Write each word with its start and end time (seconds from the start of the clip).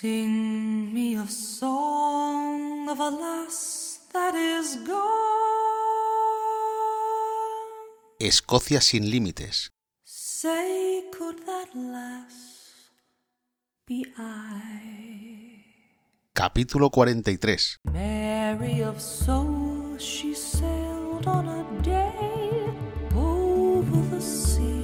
Sing 0.00 0.94
me 0.94 1.16
a 1.16 1.26
song 1.26 2.88
of 2.88 3.00
a 3.00 3.10
lass 3.10 3.98
that 4.12 4.32
is 4.32 4.76
gone. 4.86 5.02
Escocia 8.20 8.80
sin 8.80 9.10
límites. 9.10 9.70
Say, 10.04 11.02
could 11.10 11.44
that 11.46 11.74
lass 11.74 12.92
be 13.88 14.06
I? 14.16 15.64
Capítulo 16.32 16.90
43. 16.94 17.80
Mary 17.92 18.84
of 18.84 19.00
soul, 19.00 19.98
she 19.98 20.32
sailed 20.32 21.26
on 21.26 21.48
a 21.48 21.64
day 21.82 22.70
over 23.16 24.00
the 24.14 24.20
sea 24.20 24.77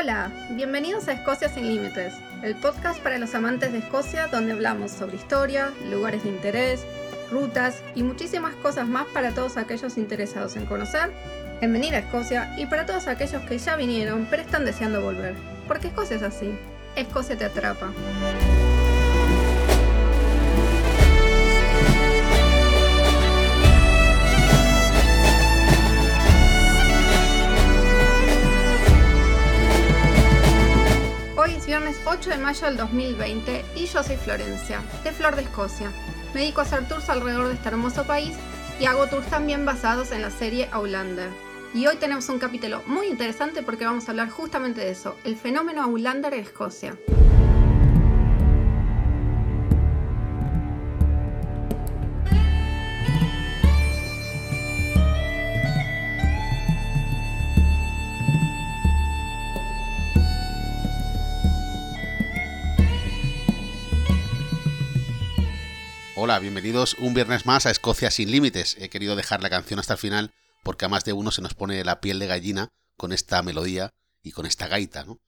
Hola, 0.00 0.30
bienvenidos 0.52 1.08
a 1.08 1.12
Escocia 1.12 1.50
sin 1.50 1.66
Límites, 1.66 2.14
el 2.42 2.54
podcast 2.56 3.00
para 3.00 3.18
los 3.18 3.34
amantes 3.34 3.70
de 3.72 3.80
Escocia 3.80 4.28
donde 4.28 4.52
hablamos 4.52 4.92
sobre 4.92 5.16
historia, 5.16 5.72
lugares 5.90 6.22
de 6.22 6.30
interés, 6.30 6.86
rutas 7.30 7.82
y 7.94 8.02
muchísimas 8.02 8.54
cosas 8.54 8.88
más 8.88 9.06
para 9.08 9.34
todos 9.34 9.58
aquellos 9.58 9.98
interesados 9.98 10.56
en 10.56 10.64
conocer, 10.64 11.12
en 11.60 11.74
venir 11.74 11.94
a 11.94 11.98
Escocia 11.98 12.54
y 12.56 12.64
para 12.64 12.86
todos 12.86 13.08
aquellos 13.08 13.42
que 13.42 13.58
ya 13.58 13.76
vinieron 13.76 14.26
pero 14.30 14.40
están 14.40 14.64
deseando 14.64 15.02
volver. 15.02 15.34
Porque 15.68 15.88
Escocia 15.88 16.16
es 16.16 16.22
así, 16.22 16.50
Escocia 16.96 17.36
te 17.36 17.44
atrapa. 17.44 17.92
8 32.10 32.28
de 32.28 32.38
mayo 32.38 32.66
del 32.66 32.76
2020 32.76 33.64
y 33.76 33.86
yo 33.86 34.02
soy 34.02 34.16
Florencia, 34.16 34.82
de 35.04 35.12
Flor 35.12 35.36
de 35.36 35.42
Escocia. 35.42 35.92
Me 36.34 36.40
dedico 36.40 36.60
a 36.60 36.64
hacer 36.64 36.88
tours 36.88 37.08
alrededor 37.08 37.46
de 37.46 37.54
este 37.54 37.68
hermoso 37.68 38.02
país 38.02 38.36
y 38.80 38.86
hago 38.86 39.06
tours 39.06 39.28
también 39.28 39.64
basados 39.64 40.10
en 40.10 40.22
la 40.22 40.32
serie 40.32 40.68
Outlander. 40.72 41.30
Y 41.72 41.86
hoy 41.86 41.98
tenemos 41.98 42.28
un 42.28 42.40
capítulo 42.40 42.82
muy 42.86 43.06
interesante 43.06 43.62
porque 43.62 43.84
vamos 43.84 44.08
a 44.08 44.10
hablar 44.10 44.28
justamente 44.28 44.80
de 44.80 44.90
eso, 44.90 45.16
el 45.22 45.36
fenómeno 45.36 45.82
Outlander 45.82 46.34
en 46.34 46.40
Escocia. 46.40 46.96
Hola, 66.30 66.38
bienvenidos 66.38 66.94
un 67.00 67.12
viernes 67.12 67.44
más 67.44 67.66
a 67.66 67.72
Escocia 67.72 68.08
sin 68.08 68.30
límites. 68.30 68.76
He 68.78 68.88
querido 68.88 69.16
dejar 69.16 69.42
la 69.42 69.50
canción 69.50 69.80
hasta 69.80 69.94
el 69.94 69.98
final 69.98 70.30
porque 70.62 70.84
a 70.84 70.88
más 70.88 71.04
de 71.04 71.12
uno 71.12 71.32
se 71.32 71.42
nos 71.42 71.54
pone 71.54 71.82
la 71.82 72.00
piel 72.00 72.20
de 72.20 72.28
gallina 72.28 72.68
con 72.96 73.12
esta 73.12 73.42
melodía 73.42 73.90
y 74.22 74.30
con 74.30 74.46
esta 74.46 74.68
gaita, 74.68 75.02
¿no? 75.02 75.18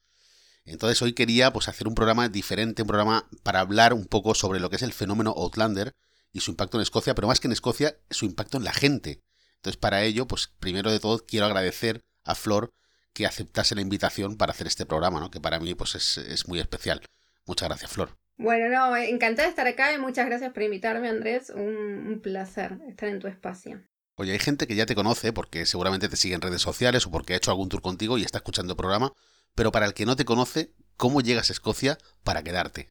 Entonces 0.64 1.03
hoy 1.03 1.12
quería 1.12 1.53
pues 1.53 1.67
hacer 1.67 1.89
un 1.89 1.97
programa 1.97 2.28
diferente, 2.28 2.83
un 2.83 2.86
programa 2.86 3.28
para 3.42 3.58
hablar 3.58 3.95
un 3.95 4.06
poco 4.06 4.36
sobre 4.36 4.61
lo 4.61 4.70
que 4.70 4.77
es 4.77 4.83
el 4.83 4.92
fenómeno 4.92 5.34
Outlander 5.36 5.92
y 6.33 6.39
su 6.39 6.53
impacto 6.53 6.78
en 6.78 6.83
Escocia, 6.83 7.17
pero 7.17 7.27
más 7.27 7.41
que 7.41 7.48
en 7.48 7.53
Escocia, 7.53 7.97
su 8.08 8.25
impacto 8.25 8.58
en 8.58 8.62
la 8.62 8.73
gente. 8.73 9.25
Entonces 9.56 9.78
para 9.78 10.05
ello, 10.05 10.28
pues 10.28 10.53
primero 10.61 10.92
de 10.92 11.00
todo 11.00 11.27
quiero 11.27 11.47
agradecer 11.47 12.05
a 12.23 12.36
Flor 12.36 12.75
que 13.12 13.27
aceptase 13.27 13.75
la 13.75 13.80
invitación 13.80 14.36
para 14.36 14.53
hacer 14.53 14.69
este 14.69 14.86
programa, 14.86 15.19
¿no? 15.19 15.33
Que 15.33 15.41
para 15.41 15.58
mí 15.58 15.75
pues 15.75 15.97
es, 15.97 16.19
es 16.19 16.47
muy 16.47 16.61
especial. 16.61 17.03
Muchas 17.45 17.69
gracias, 17.69 17.91
Flor. 17.91 18.22
Bueno, 18.37 18.69
no, 18.69 18.97
encantada 18.97 19.47
de 19.47 19.51
estar 19.51 19.67
acá 19.67 19.93
y 19.93 19.99
muchas 19.99 20.27
gracias 20.27 20.53
por 20.53 20.63
invitarme, 20.63 21.09
Andrés. 21.09 21.51
Un, 21.51 22.07
un 22.09 22.21
placer 22.21 22.79
estar 22.89 23.09
en 23.09 23.21
tu 23.21 23.29
espacio. 23.29 23.83
Oye, 24.17 24.33
hay 24.33 24.39
gente 24.39 24.67
que 24.67 24.75
ya 24.75 24.87
te 24.87 24.95
conoce 24.95 25.33
porque 25.33 25.65
seguramente 25.67 26.09
te 26.09 26.17
sigue 26.17 26.35
en 26.35 26.41
redes 26.41 26.61
sociales 26.63 27.07
o 27.07 27.11
porque 27.11 27.35
ha 27.35 27.37
hecho 27.37 27.51
algún 27.51 27.69
tour 27.69 27.83
contigo 27.83 28.19
y 28.19 28.23
está 28.23 28.39
escuchando 28.39 28.73
el 28.73 28.77
programa, 28.77 29.13
pero 29.55 29.73
para 29.73 29.87
el 29.87 29.95
que 29.95 30.07
no 30.07 30.17
te 30.17 30.25
conoce, 30.25 30.73
¿cómo 30.97 31.21
llegas 31.21 31.51
a 31.51 31.53
Escocia 31.53 31.98
para 32.25 32.42
quedarte? 32.42 32.91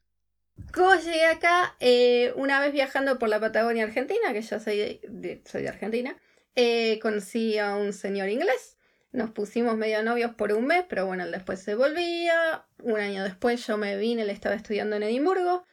¿Cómo 0.74 0.96
llegué 0.96 1.26
acá? 1.26 1.76
Eh, 1.80 2.34
una 2.36 2.60
vez 2.60 2.72
viajando 2.74 3.18
por 3.20 3.30
la 3.30 3.40
Patagonia 3.40 3.84
Argentina, 3.84 4.34
que 4.34 4.42
yo 4.42 4.60
soy 4.60 4.78
de, 4.78 5.02
de- 5.10 5.44
soy 5.50 5.64
de 5.64 5.70
Argentina, 5.70 6.16
eh, 6.56 7.00
conocí 7.02 7.58
a 7.58 7.76
un 7.76 7.94
señor 7.94 8.30
inglés. 8.30 8.78
Nos 9.12 9.32
pusimos 9.32 9.78
medio 9.78 10.04
novios 10.04 10.34
por 10.36 10.54
un 10.54 10.66
mes, 10.66 10.86
pero 10.88 11.06
bueno, 11.06 11.26
él 11.26 11.32
después 11.32 11.62
se 11.62 11.76
volvía. 11.76 12.66
Un 12.82 13.00
año 13.00 13.24
después 13.24 13.66
yo 13.68 13.78
me 13.78 13.98
vine, 13.98 14.22
él 14.22 14.30
estaba 14.30 14.56
estudiando 14.56 14.96
en 14.96 15.04
Edimburgo. 15.04 15.66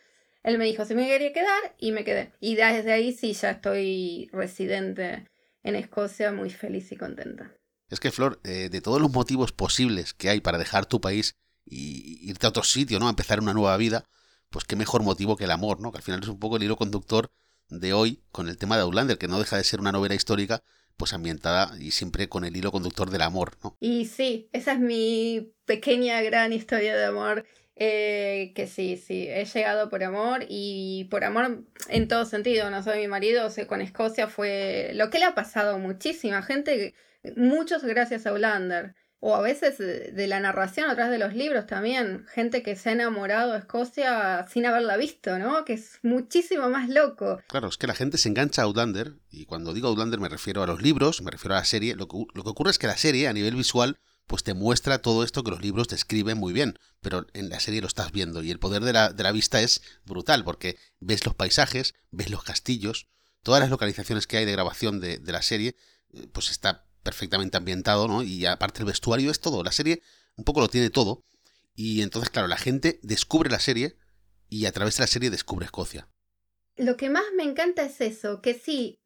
Él 0.42 0.58
me 0.58 0.64
dijo 0.64 0.84
si 0.84 0.94
me 0.94 1.06
quería 1.06 1.32
quedar 1.32 1.74
y 1.78 1.92
me 1.92 2.04
quedé. 2.04 2.32
Y 2.40 2.56
desde 2.56 2.92
ahí 2.92 3.12
sí 3.12 3.32
ya 3.34 3.50
estoy 3.50 4.28
residente 4.32 5.28
en 5.62 5.76
Escocia, 5.76 6.32
muy 6.32 6.50
feliz 6.50 6.90
y 6.90 6.96
contenta. 6.96 7.52
Es 7.90 8.00
que, 8.00 8.10
Flor, 8.10 8.40
eh, 8.44 8.68
de 8.68 8.80
todos 8.80 9.00
los 9.00 9.10
motivos 9.10 9.52
posibles 9.52 10.14
que 10.14 10.28
hay 10.28 10.40
para 10.40 10.58
dejar 10.58 10.86
tu 10.86 11.00
país 11.00 11.36
y 11.64 12.28
irte 12.28 12.46
a 12.46 12.50
otro 12.50 12.62
sitio, 12.62 12.98
¿no? 12.98 13.06
A 13.06 13.10
empezar 13.10 13.40
una 13.40 13.54
nueva 13.54 13.76
vida, 13.76 14.04
pues 14.50 14.64
qué 14.64 14.76
mejor 14.76 15.02
motivo 15.02 15.36
que 15.36 15.44
el 15.44 15.50
amor, 15.50 15.80
¿no? 15.80 15.92
Que 15.92 15.98
al 15.98 16.02
final 16.02 16.22
es 16.22 16.28
un 16.28 16.38
poco 16.38 16.56
el 16.56 16.62
hilo 16.62 16.76
conductor 16.76 17.30
de 17.68 17.92
hoy 17.92 18.22
con 18.30 18.48
el 18.48 18.56
tema 18.56 18.76
de 18.76 18.82
Outlander, 18.82 19.18
que 19.18 19.28
no 19.28 19.38
deja 19.38 19.56
de 19.56 19.64
ser 19.64 19.80
una 19.80 19.92
novela 19.92 20.14
histórica, 20.14 20.62
pues 20.98 21.14
ambientada 21.14 21.72
y 21.80 21.92
siempre 21.92 22.28
con 22.28 22.44
el 22.44 22.56
hilo 22.56 22.72
conductor 22.72 23.08
del 23.10 23.22
amor, 23.22 23.56
¿no? 23.62 23.76
Y 23.80 24.06
sí, 24.06 24.50
esa 24.52 24.72
es 24.72 24.80
mi 24.80 25.52
pequeña 25.64 26.20
gran 26.22 26.52
historia 26.52 26.96
de 26.96 27.04
amor. 27.06 27.46
eh, 27.80 28.52
que 28.56 28.66
sí, 28.66 28.96
sí, 28.96 29.28
he 29.28 29.44
llegado 29.44 29.88
por 29.88 30.02
amor 30.02 30.44
y 30.48 31.04
por 31.10 31.22
amor 31.24 31.64
en 31.88 32.08
todo 32.08 32.24
sentido. 32.24 32.70
No 32.70 32.82
soy 32.82 32.98
mi 33.00 33.08
marido, 33.08 33.46
o 33.46 33.50
sea, 33.50 33.68
con 33.68 33.80
Escocia 33.80 34.26
fue 34.26 34.90
lo 34.94 35.10
que 35.10 35.20
le 35.20 35.26
ha 35.26 35.34
pasado 35.36 35.78
muchísima 35.78 36.42
gente, 36.42 36.94
muchos 37.36 37.84
gracias 37.84 38.26
a 38.26 38.30
Outlander. 38.30 38.94
O 39.20 39.34
a 39.34 39.40
veces 39.40 39.78
de, 39.78 40.12
de 40.12 40.26
la 40.28 40.38
narración 40.38 40.88
atrás 40.88 41.10
de 41.10 41.18
los 41.18 41.34
libros 41.34 41.66
también, 41.66 42.24
gente 42.32 42.62
que 42.62 42.76
se 42.76 42.90
ha 42.90 42.92
enamorado 42.92 43.52
de 43.52 43.58
Escocia 43.58 44.46
sin 44.48 44.64
haberla 44.64 44.96
visto, 44.96 45.38
¿no? 45.38 45.64
Que 45.64 45.72
es 45.72 45.98
muchísimo 46.02 46.68
más 46.70 46.88
loco. 46.88 47.40
Claro, 47.48 47.68
es 47.68 47.76
que 47.76 47.88
la 47.88 47.94
gente 47.94 48.16
se 48.16 48.28
engancha 48.28 48.62
a 48.62 48.66
Outlander, 48.66 49.14
y 49.30 49.44
cuando 49.46 49.74
digo 49.74 49.88
Outlander 49.88 50.20
me 50.20 50.28
refiero 50.28 50.62
a 50.62 50.68
los 50.68 50.82
libros, 50.82 51.20
me 51.22 51.32
refiero 51.32 51.54
a 51.54 51.58
la 51.58 51.64
serie. 51.64 51.96
Lo 51.96 52.06
que, 52.06 52.16
lo 52.32 52.44
que 52.44 52.50
ocurre 52.50 52.70
es 52.70 52.78
que 52.78 52.86
la 52.86 52.96
serie, 52.96 53.26
a 53.26 53.32
nivel 53.32 53.56
visual, 53.56 53.98
pues 54.28 54.44
te 54.44 54.54
muestra 54.54 55.02
todo 55.02 55.24
esto 55.24 55.42
que 55.42 55.50
los 55.50 55.62
libros 55.62 55.88
describen 55.88 56.38
muy 56.38 56.52
bien, 56.52 56.78
pero 57.00 57.26
en 57.32 57.48
la 57.48 57.58
serie 57.58 57.80
lo 57.80 57.88
estás 57.88 58.12
viendo, 58.12 58.42
y 58.42 58.50
el 58.50 58.60
poder 58.60 58.82
de 58.82 58.92
la, 58.92 59.12
de 59.12 59.22
la 59.24 59.32
vista 59.32 59.60
es 59.62 59.82
brutal, 60.04 60.44
porque 60.44 60.76
ves 61.00 61.24
los 61.24 61.34
paisajes, 61.34 61.94
ves 62.10 62.30
los 62.30 62.44
castillos, 62.44 63.08
todas 63.42 63.60
las 63.60 63.70
localizaciones 63.70 64.26
que 64.26 64.36
hay 64.36 64.44
de 64.44 64.52
grabación 64.52 65.00
de, 65.00 65.18
de 65.18 65.32
la 65.32 65.42
serie, 65.42 65.74
eh, 66.12 66.26
pues 66.30 66.50
está 66.50 66.84
perfectamente 67.02 67.56
ambientado, 67.56 68.08
¿no? 68.08 68.22
Y 68.22 68.46
aparte 68.46 68.80
el 68.80 68.86
vestuario 68.86 69.30
es 69.30 69.40
todo, 69.40 69.62
la 69.62 69.72
serie 69.72 70.02
un 70.36 70.44
poco 70.44 70.60
lo 70.60 70.68
tiene 70.68 70.90
todo, 70.90 71.24
y 71.74 72.02
entonces, 72.02 72.30
claro, 72.30 72.48
la 72.48 72.56
gente 72.56 72.98
descubre 73.02 73.50
la 73.50 73.60
serie, 73.60 73.96
y 74.48 74.66
a 74.66 74.72
través 74.72 74.96
de 74.96 75.02
la 75.02 75.06
serie 75.06 75.30
descubre 75.30 75.66
Escocia. 75.66 76.08
Lo 76.76 76.96
que 76.96 77.10
más 77.10 77.24
me 77.36 77.42
encanta 77.42 77.84
es 77.84 78.00
eso, 78.00 78.40
que 78.40 78.54
sí, 78.54 79.00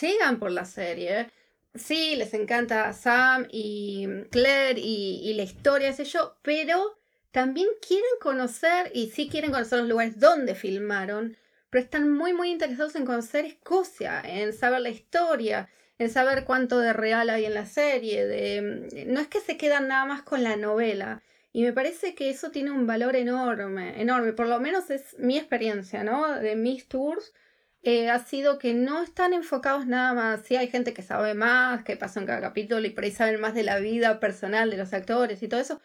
llegan 0.00 0.38
por 0.38 0.50
la 0.50 0.64
serie, 0.66 1.30
sí, 1.74 2.16
les 2.16 2.34
encanta 2.34 2.92
Sam 2.92 3.46
y 3.50 4.06
Claire 4.30 4.80
y, 4.80 5.32
la 5.34 5.42
historia, 5.42 5.92
sé 5.92 6.04
yo, 6.04 6.36
pero 6.42 6.98
también 7.30 7.68
quieren 7.86 8.04
conocer, 8.20 8.90
y 8.94 9.10
sí 9.10 9.28
quieren 9.28 9.50
conocer 9.50 9.80
los 9.80 9.88
lugares 9.88 10.20
donde 10.20 10.54
filmaron, 10.54 11.36
pero 11.70 11.82
están 11.82 12.10
muy, 12.10 12.32
muy 12.32 12.50
interesados 12.50 12.94
en 12.94 13.04
conocer 13.04 13.44
Escocia, 13.44 14.22
en 14.24 14.52
saber 14.52 14.80
la 14.80 14.90
historia, 14.90 15.68
en 15.98 16.10
saber 16.10 16.44
cuánto 16.44 16.78
de 16.78 16.92
real 16.92 17.30
hay 17.30 17.44
en 17.44 17.54
la 17.54 17.66
serie, 17.66 18.26
de... 18.26 19.06
no 19.06 19.20
es 19.20 19.28
que 19.28 19.40
se 19.40 19.56
quedan 19.56 19.88
nada 19.88 20.04
más 20.06 20.22
con 20.22 20.42
la 20.42 20.56
novela. 20.56 21.22
Y 21.52 21.62
me 21.62 21.72
parece 21.72 22.14
que 22.16 22.30
eso 22.30 22.50
tiene 22.50 22.72
un 22.72 22.86
valor 22.86 23.14
enorme, 23.14 24.00
enorme. 24.00 24.32
Por 24.32 24.48
lo 24.48 24.58
menos 24.60 24.90
es 24.90 25.16
mi 25.18 25.38
experiencia, 25.38 26.02
¿no? 26.02 26.34
De 26.40 26.56
mis 26.56 26.88
tours. 26.88 27.32
eh, 27.82 28.10
ha 28.10 28.18
sido 28.24 28.58
que 28.58 28.74
no 28.74 29.02
están 29.02 29.32
enfocados 29.34 29.86
nada 29.86 30.14
más. 30.14 30.42
Sí, 30.42 30.56
hay 30.56 30.68
gente 30.68 30.94
que 30.94 31.02
sabe 31.02 31.34
más, 31.34 31.84
que 31.84 31.96
pasó 31.96 32.18
en 32.20 32.26
cada 32.26 32.40
capítulo 32.40 32.86
y 32.86 32.90
por 32.90 33.04
ahí 33.04 33.10
saben 33.12 33.40
más 33.40 33.54
de 33.54 33.62
la 33.62 33.78
vida 33.78 34.20
personal 34.20 34.70
de 34.70 34.78
los 34.78 34.92
actores 34.92 35.42
y 35.42 35.48
todo 35.48 35.60
eso. 35.60 35.80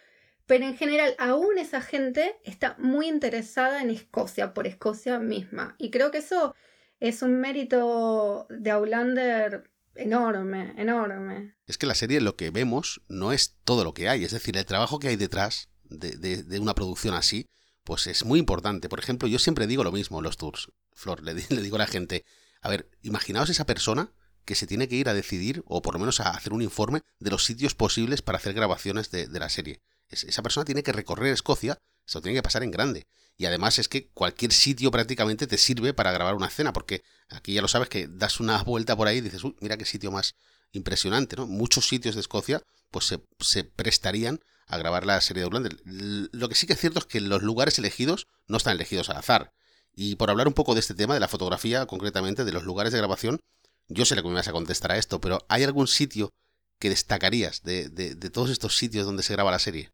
Pero 0.47 0.65
en 0.65 0.75
general, 0.77 1.13
aún 1.19 1.57
esa 1.59 1.81
gente 1.81 2.35
está 2.43 2.75
muy 2.79 3.07
interesada 3.07 3.81
en 3.81 3.89
Escocia, 3.91 4.53
por 4.53 4.65
Escocia 4.65 5.19
misma. 5.19 5.75
Y 5.77 5.91
creo 5.91 6.09
que 6.11 6.19
eso 6.19 6.55
es 6.99 7.21
un 7.21 7.39
mérito 7.39 8.47
de 8.49 8.71
Outlander 8.71 9.69
enorme, 10.03 10.73
enorme. 10.77 11.55
Es 11.67 11.77
que 11.77 11.85
la 11.87 11.95
serie 11.95 12.21
lo 12.21 12.35
que 12.35 12.49
vemos 12.51 13.01
no 13.07 13.31
es 13.31 13.55
todo 13.63 13.83
lo 13.83 13.93
que 13.93 14.09
hay, 14.09 14.23
es 14.23 14.31
decir, 14.31 14.57
el 14.57 14.65
trabajo 14.65 14.99
que 14.99 15.09
hay 15.09 15.15
detrás 15.15 15.69
de, 15.83 16.11
de- 16.17 16.43
de 16.43 16.59
una 16.59 16.73
producción 16.75 17.13
así, 17.13 17.47
pues 17.83 18.07
es 18.07 18.25
muy 18.25 18.39
importante. 18.39 18.89
Por 18.89 18.99
ejemplo, 18.99 19.27
yo 19.27 19.39
siempre 19.39 19.67
digo 19.67 19.83
lo 19.83 19.91
mismo 19.91 20.19
en 20.19 20.23
los 20.23 20.37
tours. 20.37 20.71
Flor, 20.93 21.23
le, 21.23 21.33
di- 21.33 21.43
le 21.55 21.61
digo 21.61 21.75
a 21.75 21.79
la 21.79 21.87
gente, 21.87 22.25
a 22.61 22.69
ver, 22.69 22.89
imaginaos 23.01 23.49
esa 23.49 23.65
persona 23.65 24.11
que 24.45 24.55
se 24.55 24.67
tiene 24.67 24.87
que 24.87 24.95
ir 24.95 25.09
a 25.09 25.13
decidir, 25.13 25.63
o 25.67 25.81
por 25.81 25.93
lo 25.93 25.99
menos 25.99 26.19
a 26.19 26.31
hacer 26.31 26.53
un 26.53 26.61
informe 26.61 27.01
de 27.19 27.29
los 27.29 27.45
sitios 27.45 27.75
posibles 27.75 28.21
para 28.21 28.37
hacer 28.37 28.53
grabaciones 28.53 29.11
de, 29.11 29.27
de 29.27 29.39
la 29.39 29.49
serie. 29.49 29.81
Es- 30.07 30.23
esa 30.23 30.41
persona 30.41 30.65
tiene 30.65 30.83
que 30.83 30.91
recorrer 30.93 31.31
Escocia, 31.33 31.77
Eso 32.07 32.21
tiene 32.21 32.37
que 32.37 32.43
pasar 32.43 32.63
en 32.63 32.71
grande. 32.71 33.05
Y 33.39 33.45
además 33.45 33.79
es 33.79 33.87
que 33.87 34.09
cualquier 34.09 34.51
sitio 34.51 34.91
prácticamente 34.91 35.47
te 35.47 35.57
sirve 35.57 35.93
para 35.93 36.11
grabar 36.11 36.35
una 36.35 36.47
escena, 36.47 36.73
porque 36.73 37.03
aquí 37.29 37.53
ya 37.53 37.61
lo 37.61 37.69
sabes 37.69 37.87
que 37.87 38.09
das 38.09 38.41
una 38.41 38.61
vuelta 38.63 38.97
por 38.97 39.07
ahí 39.07 39.19
y 39.19 39.21
dices, 39.21 39.45
uy, 39.45 39.55
mira 39.61 39.77
qué 39.77 39.85
sitio 39.85 40.11
más 40.11 40.35
impresionante, 40.73 41.37
¿no? 41.37 41.47
Muchos 41.47 41.87
sitios 41.87 42.15
de 42.15 42.21
Escocia 42.21 42.61
pues 42.91 43.05
se, 43.05 43.23
se 43.39 43.63
prestarían 43.63 44.41
a 44.67 44.77
grabar 44.77 45.05
la 45.05 45.21
serie 45.21 45.39
de 45.39 45.45
Outlander. 45.45 45.77
Lo 45.85 46.49
que 46.49 46.55
sí 46.55 46.67
que 46.67 46.73
es 46.73 46.79
cierto 46.81 46.99
es 46.99 47.05
que 47.05 47.21
los 47.21 47.41
lugares 47.41 47.79
elegidos 47.79 48.27
no 48.47 48.57
están 48.57 48.75
elegidos 48.75 49.09
al 49.09 49.15
azar. 49.15 49.53
Y 49.95 50.15
por 50.15 50.29
hablar 50.29 50.49
un 50.49 50.53
poco 50.53 50.73
de 50.73 50.81
este 50.81 50.93
tema, 50.93 51.13
de 51.13 51.21
la 51.21 51.29
fotografía, 51.29 51.85
concretamente 51.85 52.43
de 52.43 52.51
los 52.51 52.63
lugares 52.63 52.91
de 52.91 52.99
grabación, 52.99 53.39
yo 53.87 54.03
sé 54.03 54.17
lo 54.17 54.21
que 54.21 54.27
me 54.27 54.35
vas 54.35 54.49
a 54.49 54.51
contestar 54.51 54.91
a 54.91 54.97
esto, 54.97 55.21
pero 55.21 55.45
¿hay 55.47 55.63
algún 55.63 55.87
sitio 55.87 56.33
que 56.77 56.89
destacarías 56.89 57.63
de, 57.63 57.87
de, 57.87 58.15
de 58.15 58.29
todos 58.29 58.49
estos 58.49 58.75
sitios 58.75 59.05
donde 59.05 59.23
se 59.23 59.33
graba 59.33 59.49
la 59.49 59.59
serie? 59.59 59.91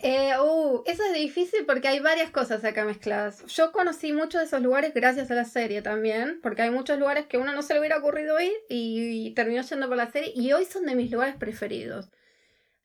Eh, 0.00 0.32
uh, 0.38 0.82
eso 0.86 1.02
es 1.04 1.14
difícil 1.14 1.66
porque 1.66 1.88
hay 1.88 1.98
varias 1.98 2.30
cosas 2.30 2.64
acá 2.64 2.84
mezcladas. 2.84 3.44
Yo 3.46 3.72
conocí 3.72 4.12
muchos 4.12 4.40
de 4.40 4.46
esos 4.46 4.62
lugares 4.62 4.94
gracias 4.94 5.30
a 5.30 5.34
la 5.34 5.44
serie 5.44 5.82
también, 5.82 6.38
porque 6.40 6.62
hay 6.62 6.70
muchos 6.70 6.98
lugares 7.00 7.26
que 7.26 7.36
uno 7.36 7.52
no 7.52 7.62
se 7.62 7.74
le 7.74 7.80
hubiera 7.80 7.98
ocurrido 7.98 8.38
ir 8.40 8.52
y, 8.68 9.34
terminó 9.34 9.62
yendo 9.62 9.88
por 9.88 9.96
la 9.96 10.10
serie 10.10 10.32
y 10.36 10.52
hoy 10.52 10.66
son 10.66 10.86
de 10.86 10.94
mis 10.94 11.10
lugares 11.10 11.34
preferidos. 11.36 12.10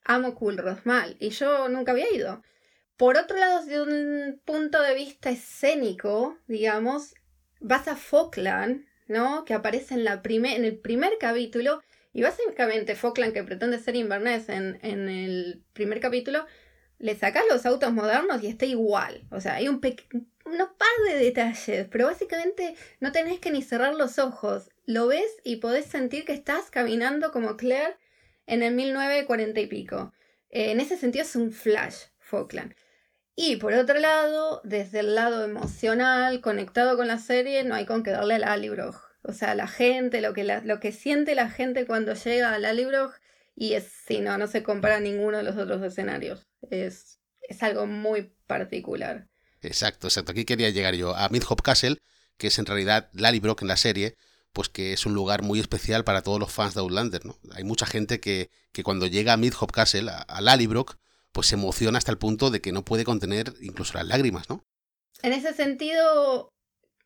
Amo 0.04 0.34
Cool 0.34 0.58
Rosmal 0.58 1.16
y 1.20 1.30
yo 1.30 1.68
nunca 1.68 1.92
había 1.92 2.12
ido. 2.12 2.42
Por 2.96 3.16
otro 3.16 3.36
lado, 3.36 3.64
desde 3.64 3.82
un 3.82 4.40
punto 4.44 4.82
de 4.82 4.94
vista 4.94 5.30
escénico, 5.30 6.38
digamos, 6.48 7.14
vas 7.60 7.88
a 7.88 7.96
Falkland, 7.96 8.86
¿no? 9.06 9.44
Que 9.44 9.54
aparece 9.54 9.94
en, 9.94 10.04
la 10.04 10.20
primer, 10.22 10.56
en 10.56 10.64
el 10.64 10.78
primer 10.78 11.12
capítulo 11.18 11.80
y 12.12 12.22
básicamente 12.22 12.96
Falkland, 12.96 13.32
que 13.32 13.44
pretende 13.44 13.78
ser 13.78 13.96
Inverness 13.96 14.48
en, 14.48 14.78
en 14.82 15.08
el 15.08 15.64
primer 15.72 16.00
capítulo, 16.00 16.46
le 17.04 17.14
sacas 17.14 17.44
los 17.50 17.66
autos 17.66 17.92
modernos 17.92 18.42
y 18.42 18.46
está 18.46 18.64
igual. 18.64 19.24
O 19.30 19.38
sea, 19.38 19.56
hay 19.56 19.68
un 19.68 19.78
par 19.78 19.92
de 21.06 21.18
detalles, 21.18 21.86
pero 21.90 22.06
básicamente 22.06 22.76
no 22.98 23.12
tenés 23.12 23.40
que 23.40 23.50
ni 23.50 23.60
cerrar 23.60 23.94
los 23.94 24.18
ojos. 24.18 24.70
Lo 24.86 25.06
ves 25.06 25.36
y 25.44 25.56
podés 25.56 25.84
sentir 25.84 26.24
que 26.24 26.32
estás 26.32 26.70
caminando 26.70 27.30
como 27.30 27.58
Claire 27.58 27.98
en 28.46 28.62
el 28.62 28.72
1940 28.72 29.60
y 29.60 29.66
pico. 29.66 30.14
Eh, 30.48 30.70
en 30.70 30.80
ese 30.80 30.96
sentido 30.96 31.26
es 31.26 31.36
un 31.36 31.52
flash, 31.52 32.04
Falkland. 32.20 32.74
Y 33.36 33.56
por 33.56 33.74
otro 33.74 33.98
lado, 33.98 34.62
desde 34.64 35.00
el 35.00 35.14
lado 35.14 35.44
emocional, 35.44 36.40
conectado 36.40 36.96
con 36.96 37.06
la 37.06 37.18
serie, 37.18 37.64
no 37.64 37.74
hay 37.74 37.84
con 37.84 38.02
qué 38.02 38.12
darle 38.12 38.36
al 38.36 38.44
Alibroj. 38.44 38.96
O 39.24 39.34
sea, 39.34 39.54
la 39.54 39.66
gente, 39.66 40.22
lo 40.22 40.32
que, 40.32 40.92
siente 40.92 41.34
la 41.34 41.50
gente 41.50 41.84
cuando 41.84 42.14
llega 42.14 42.54
al 42.54 42.64
Alibroj, 42.64 43.12
y 43.54 43.74
es, 43.74 43.92
si 44.06 44.20
no, 44.20 44.38
no 44.38 44.46
se 44.46 44.62
compara 44.62 44.96
a 44.96 45.00
ninguno 45.00 45.36
de 45.36 45.42
los 45.42 45.58
otros 45.58 45.82
escenarios. 45.82 46.46
Es, 46.70 47.20
es 47.42 47.62
algo 47.62 47.86
muy 47.86 48.34
particular. 48.46 49.28
Exacto, 49.60 50.06
exacto. 50.06 50.32
Aquí 50.32 50.44
quería 50.44 50.70
llegar 50.70 50.94
yo 50.94 51.14
a 51.16 51.28
Midhop 51.28 51.62
Castle, 51.62 51.98
que 52.36 52.48
es 52.48 52.58
en 52.58 52.66
realidad 52.66 53.08
Lallybrook 53.12 53.62
en 53.62 53.68
la 53.68 53.76
serie, 53.76 54.16
pues 54.52 54.68
que 54.68 54.92
es 54.92 55.06
un 55.06 55.14
lugar 55.14 55.42
muy 55.42 55.58
especial 55.58 56.04
para 56.04 56.22
todos 56.22 56.38
los 56.38 56.52
fans 56.52 56.74
de 56.74 56.80
Outlander, 56.80 57.24
¿no? 57.24 57.38
Hay 57.52 57.64
mucha 57.64 57.86
gente 57.86 58.20
que, 58.20 58.50
que 58.72 58.84
cuando 58.84 59.06
llega 59.06 59.32
a 59.32 59.36
Midhop 59.36 59.72
Castle, 59.72 60.10
a, 60.10 60.22
a 60.28 60.60
pues 61.32 61.48
se 61.48 61.56
emociona 61.56 61.98
hasta 61.98 62.12
el 62.12 62.18
punto 62.18 62.50
de 62.50 62.60
que 62.60 62.70
no 62.70 62.84
puede 62.84 63.04
contener 63.04 63.54
incluso 63.60 63.94
las 63.94 64.06
lágrimas, 64.06 64.48
¿no? 64.48 64.64
En 65.22 65.32
ese 65.32 65.52
sentido, 65.52 66.48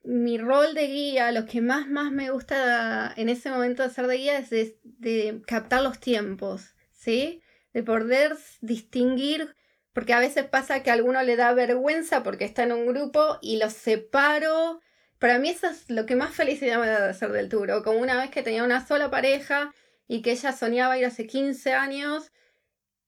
mi 0.04 0.36
rol 0.36 0.74
de 0.74 0.86
guía, 0.86 1.32
lo 1.32 1.46
que 1.46 1.62
más, 1.62 1.88
más 1.88 2.12
me 2.12 2.30
gusta 2.30 3.14
en 3.16 3.30
ese 3.30 3.50
momento 3.50 3.82
de 3.82 3.90
ser 3.90 4.06
de 4.06 4.16
guía 4.18 4.38
es 4.38 4.50
de, 4.50 4.78
de 4.82 5.40
captar 5.46 5.82
los 5.82 5.98
tiempos, 5.98 6.74
¿sí? 6.92 7.40
De 7.78 7.84
poder 7.84 8.36
distinguir, 8.60 9.54
porque 9.92 10.12
a 10.12 10.18
veces 10.18 10.44
pasa 10.46 10.82
que 10.82 10.90
a 10.90 10.94
alguno 10.94 11.22
le 11.22 11.36
da 11.36 11.52
vergüenza 11.52 12.24
porque 12.24 12.44
está 12.44 12.64
en 12.64 12.72
un 12.72 12.88
grupo 12.88 13.38
y 13.40 13.56
los 13.58 13.72
separo. 13.72 14.80
Para 15.20 15.38
mí 15.38 15.50
eso 15.50 15.68
es 15.68 15.88
lo 15.88 16.04
que 16.04 16.16
más 16.16 16.34
felicidad 16.34 16.80
me 16.80 16.88
da 16.88 17.04
de 17.04 17.10
hacer 17.10 17.30
del 17.30 17.48
tour. 17.48 17.70
O 17.70 17.84
como 17.84 18.00
una 18.00 18.16
vez 18.16 18.30
que 18.30 18.42
tenía 18.42 18.64
una 18.64 18.84
sola 18.84 19.12
pareja 19.12 19.72
y 20.08 20.22
que 20.22 20.32
ella 20.32 20.50
soñaba 20.50 20.98
ir 20.98 21.04
hace 21.04 21.28
15 21.28 21.72
años 21.72 22.32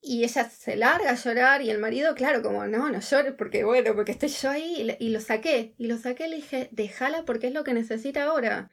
y 0.01 0.23
ella 0.23 0.49
se 0.49 0.77
larga 0.77 1.11
a 1.11 1.17
llorar 1.17 1.63
y 1.63 1.71
el 1.71 1.79
marido, 1.79 2.15
claro, 2.15 2.41
como 2.43 2.65
no, 2.69 2.91
no 2.91 3.01
llores 3.01 3.35
porque 3.37 3.65
bueno, 3.65 3.97
porque 3.97 4.13
estoy 4.13 4.29
yo 4.29 4.51
ahí 4.51 4.97
y, 5.01 5.09
lo 5.09 5.21
saqué. 5.21 5.75
Y 5.79 5.89
lo 5.89 5.99
saqué 5.99 6.29
y 6.29 6.31
le 6.31 6.37
dije, 6.37 6.69
déjala 6.71 7.25
porque 7.25 7.49
es 7.49 7.55
lo 7.55 7.65
que 7.65 7.75
necesita 7.75 8.23
ahora. 8.23 8.71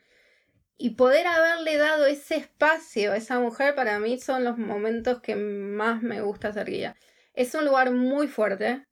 Y 0.77 0.91
poder 0.91 1.25
haberle 1.25 1.77
dado 1.77 2.05
ese 2.05 2.35
espacio 2.35 3.11
a 3.11 3.17
esa 3.17 3.39
mujer 3.39 3.73
para 3.73 3.99
mí 3.99 4.19
son 4.19 4.43
los 4.43 4.57
momentos 4.57 5.21
que 5.21 5.35
más 5.35 6.03
me 6.03 6.21
gusta 6.21 6.49
hacer 6.49 6.69
guía. 6.69 6.95
Es 7.33 7.55
un 7.55 7.65
lugar 7.65 7.91
muy 7.91 8.27
fuerte. 8.27 8.85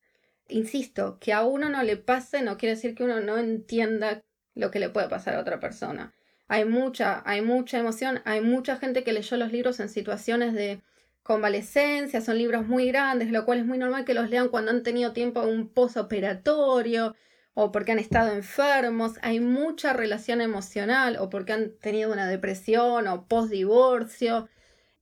Insisto, 0.48 1.20
que 1.20 1.34
a 1.34 1.44
uno 1.44 1.70
no 1.70 1.84
le 1.84 1.98
pase 1.98 2.42
no 2.42 2.58
quiere 2.58 2.76
decir 2.76 2.96
que 2.96 3.04
uno 3.04 3.20
no 3.20 3.38
entienda 3.38 4.24
lo 4.56 4.72
que 4.72 4.80
le 4.80 4.90
puede 4.90 5.10
pasar 5.10 5.36
a 5.36 5.40
otra 5.40 5.60
persona. 5.60 6.14
Hay 6.48 6.66
mucha, 6.66 7.22
hay 7.26 7.42
mucha 7.42 7.80
emoción, 7.80 8.22
hay 8.26 8.42
mucha 8.42 8.78
gente 8.78 9.04
que 9.04 9.14
leyó 9.14 9.38
los 9.38 9.52
libros 9.52 9.80
en 9.80 9.90
situaciones 9.90 10.54
de 10.54 10.82
convalescencia, 11.24 12.22
son 12.22 12.38
libros 12.38 12.68
muy 12.68 12.88
grandes, 12.88 13.32
lo 13.32 13.46
cual 13.46 13.60
es 13.60 13.66
muy 13.66 13.80
normal 13.80 14.06
que 14.06 14.14
los 14.14 14.30
lean 14.30 14.50
cuando 14.50 14.72
han 14.72 14.84
tenido 14.84 15.12
tiempo 15.12 15.42
en 15.42 15.50
un 15.50 15.70
posoperatorio 15.70 17.16
o 17.56 17.72
porque 17.72 17.94
han 17.94 18.00
estado 18.00 18.34
enfermos, 18.34 19.14
hay 19.22 19.40
mucha 19.40 19.94
relación 19.94 20.42
emocional 20.42 21.18
o 21.20 21.30
porque 21.30 21.54
han 21.54 21.72
tenido 21.80 22.12
una 22.12 22.28
depresión 22.28 23.08
o 23.08 23.28
post-divorcio. 23.28 24.50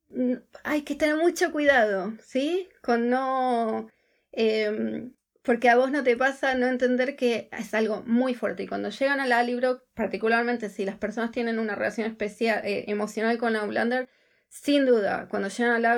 Mm, 0.09 0.35
hay 0.63 0.83
que 0.83 0.95
tener 0.95 1.17
mucho 1.17 1.51
cuidado, 1.51 2.13
¿sí? 2.23 2.69
Con 2.81 3.09
no... 3.09 3.89
Eh, 4.31 5.11
porque 5.43 5.69
a 5.69 5.75
vos 5.75 5.91
no 5.91 6.03
te 6.03 6.15
pasa 6.15 6.55
no 6.55 6.67
entender 6.67 7.15
que 7.17 7.49
es 7.51 7.73
algo 7.73 8.03
muy 8.05 8.33
fuerte. 8.33 8.63
Y 8.63 8.67
cuando 8.67 8.89
llegan 8.89 9.19
a 9.19 9.27
la 9.27 9.43
libro, 9.43 9.83
particularmente 9.93 10.69
si 10.69 10.85
las 10.85 10.97
personas 10.97 11.31
tienen 11.31 11.59
una 11.59 11.75
relación 11.75 12.07
especial, 12.07 12.61
eh, 12.65 12.85
emocional 12.87 13.37
con 13.37 13.55
Outlander, 13.55 14.09
sin 14.49 14.85
duda, 14.85 15.27
cuando 15.29 15.49
llegan 15.49 15.73
a 15.73 15.79
la 15.79 15.97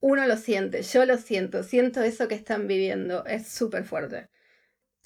uno 0.00 0.26
lo 0.26 0.36
siente, 0.36 0.82
yo 0.82 1.04
lo 1.06 1.16
siento, 1.18 1.62
siento 1.64 2.02
eso 2.02 2.28
que 2.28 2.36
están 2.36 2.68
viviendo, 2.68 3.24
es 3.26 3.48
súper 3.48 3.84
fuerte. 3.84 4.28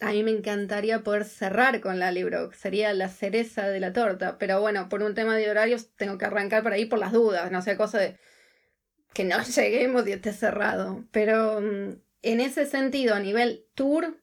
A 0.01 0.11
mí 0.11 0.23
me 0.25 0.33
encantaría 0.33 1.03
poder 1.03 1.25
cerrar 1.25 1.81
con 1.81 1.99
la 1.99 2.11
Librock, 2.11 2.55
sería 2.55 2.93
la 2.93 3.09
cereza 3.09 3.69
de 3.69 3.79
la 3.79 3.93
torta, 3.93 4.39
pero 4.39 4.61
bueno, 4.61 4.89
por 4.89 5.03
un 5.03 5.15
tema 5.15 5.37
de 5.37 5.49
horarios 5.51 5.95
tengo 5.97 6.19
que 6.19 6.25
arrancar 6.25 6.63
por 6.63 6.73
ahí 6.73 6.87
por 6.87 6.99
las 6.99 7.13
dudas, 7.13 7.53
no 7.53 7.63
sé, 7.63 7.77
cosa 7.77 7.99
de 7.99 8.19
que 9.13 9.25
no 9.25 9.43
lleguemos 9.57 10.07
y 10.07 10.13
esté 10.13 10.33
cerrado. 10.33 11.05
Pero 11.13 11.61
mm, 11.61 11.97
en 12.23 12.41
ese 12.41 12.67
sentido, 12.67 13.15
a 13.15 13.21
nivel 13.21 13.67
tour, 13.75 14.19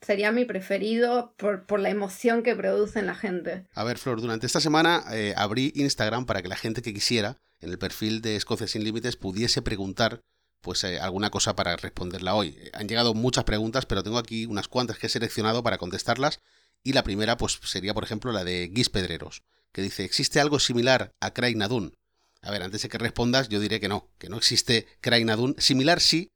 sería 0.00 0.32
mi 0.32 0.44
preferido 0.44 1.34
por, 1.36 1.66
por, 1.66 1.80
la 1.80 1.90
emoción 1.90 2.42
que 2.42 2.54
produce 2.54 2.98
en 2.98 3.06
la 3.06 3.14
gente. 3.14 3.66
A 3.74 3.84
ver, 3.84 3.98
Flor, 3.98 4.20
durante 4.20 4.46
esta 4.46 4.60
semana 4.60 5.04
eh, 5.12 5.34
abrí 5.36 5.72
Instagram 5.74 6.26
para 6.26 6.42
que 6.42 6.48
la 6.48 6.56
gente 6.56 6.82
que 6.82 6.94
quisiera, 6.94 7.36
en 7.60 7.70
el 7.70 7.78
perfil 7.78 8.20
de 8.20 8.36
Escocia 8.36 8.68
Sin 8.68 8.84
Límites, 8.84 9.16
pudiese 9.16 9.62
preguntar 9.62 10.20
pues 10.60 10.84
eh, 10.84 10.98
alguna 10.98 11.30
cosa 11.30 11.54
para 11.56 11.76
responderla 11.76 12.34
hoy. 12.34 12.58
Han 12.72 12.88
llegado 12.88 13.14
muchas 13.14 13.44
preguntas, 13.44 13.86
pero 13.86 14.02
tengo 14.02 14.18
aquí 14.18 14.46
unas 14.46 14.68
cuantas 14.68 14.98
que 14.98 15.06
he 15.06 15.10
seleccionado 15.10 15.62
para 15.62 15.78
contestarlas. 15.78 16.40
Y 16.82 16.92
la 16.92 17.02
primera, 17.02 17.36
pues 17.36 17.58
sería, 17.64 17.94
por 17.94 18.04
ejemplo, 18.04 18.32
la 18.32 18.44
de 18.44 18.68
Guis 18.68 18.88
Pedreros, 18.88 19.42
que 19.72 19.82
dice: 19.82 20.04
¿Existe 20.04 20.40
algo 20.40 20.58
similar 20.58 21.12
a 21.20 21.32
Craig 21.32 21.56
Nadun? 21.56 21.94
A 22.42 22.50
ver, 22.50 22.62
antes 22.62 22.82
de 22.82 22.88
que 22.88 22.98
respondas, 22.98 23.48
yo 23.48 23.60
diré 23.60 23.80
que 23.80 23.88
no, 23.88 24.08
que 24.18 24.28
no 24.28 24.36
existe 24.36 24.86
Craig 25.00 25.24
Nadun. 25.24 25.56
Similar 25.58 26.00
sí, 26.00 26.30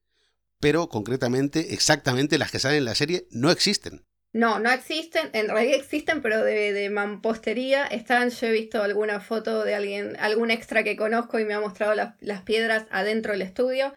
pero 0.60 0.88
concretamente, 0.88 1.74
exactamente 1.74 2.38
las 2.38 2.50
que 2.50 2.58
salen 2.58 2.78
en 2.78 2.84
la 2.84 2.94
serie 2.94 3.26
no 3.30 3.50
existen. 3.50 4.04
No, 4.32 4.58
no 4.58 4.70
existen, 4.70 5.28
en 5.34 5.48
realidad 5.48 5.78
existen, 5.78 6.22
pero 6.22 6.42
de, 6.42 6.88
mampostería 6.88 7.84
están, 7.84 8.30
yo 8.30 8.46
he 8.46 8.52
visto 8.52 8.82
alguna 8.82 9.20
foto 9.20 9.62
de 9.62 9.74
alguien, 9.74 10.16
algún 10.18 10.50
extra 10.50 10.84
que 10.84 10.96
conozco 10.96 11.38
y 11.38 11.44
me 11.44 11.52
ha 11.52 11.60
mostrado 11.60 11.94
las 12.20 12.42
piedras 12.42 12.86
adentro 12.90 13.32
del 13.32 13.42
estudio. 13.42 13.94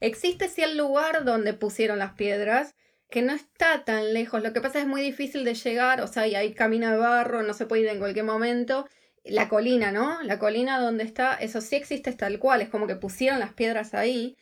Existe 0.00 0.48
sí 0.48 0.62
el 0.62 0.76
lugar 0.76 1.24
donde 1.24 1.54
pusieron 1.54 1.98
las 1.98 2.12
piedras, 2.12 2.74
que 3.10 3.22
no 3.22 3.32
está 3.32 3.84
tan 3.84 4.12
lejos, 4.12 4.42
lo 4.42 4.52
que 4.52 4.60
pasa 4.60 4.80
es 4.80 4.86
muy 4.86 5.00
difícil 5.02 5.44
de 5.44 5.54
llegar, 5.54 6.00
o 6.02 6.06
sea, 6.06 6.26
y 6.26 6.34
hay 6.34 6.52
camino 6.52 6.90
de 6.90 6.98
barro, 6.98 7.42
no 7.42 7.54
se 7.54 7.66
puede 7.66 7.82
ir 7.82 7.88
en 7.88 7.98
cualquier 7.98 8.24
momento. 8.24 8.86
La 9.24 9.48
colina, 9.48 9.92
¿no? 9.92 10.22
La 10.22 10.38
colina 10.38 10.78
donde 10.80 11.04
está, 11.04 11.34
eso 11.34 11.60
sí 11.60 11.76
existe 11.76 12.12
tal 12.12 12.38
cual, 12.38 12.60
es 12.62 12.68
como 12.68 12.86
que 12.86 12.96
pusieron 12.96 13.40
las 13.40 13.52
piedras 13.54 13.94
ahí. 13.94 14.36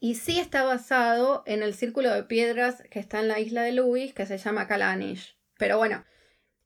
Y 0.00 0.14
sí 0.16 0.38
está 0.38 0.64
basado 0.64 1.42
en 1.46 1.62
el 1.62 1.74
círculo 1.74 2.12
de 2.12 2.22
piedras 2.24 2.82
que 2.90 3.00
está 3.00 3.20
en 3.20 3.28
la 3.28 3.40
isla 3.40 3.62
de 3.62 3.72
Lewis, 3.72 4.14
que 4.14 4.26
se 4.26 4.38
llama 4.38 4.68
Kalanish. 4.68 5.36
Pero 5.58 5.76
bueno, 5.78 6.04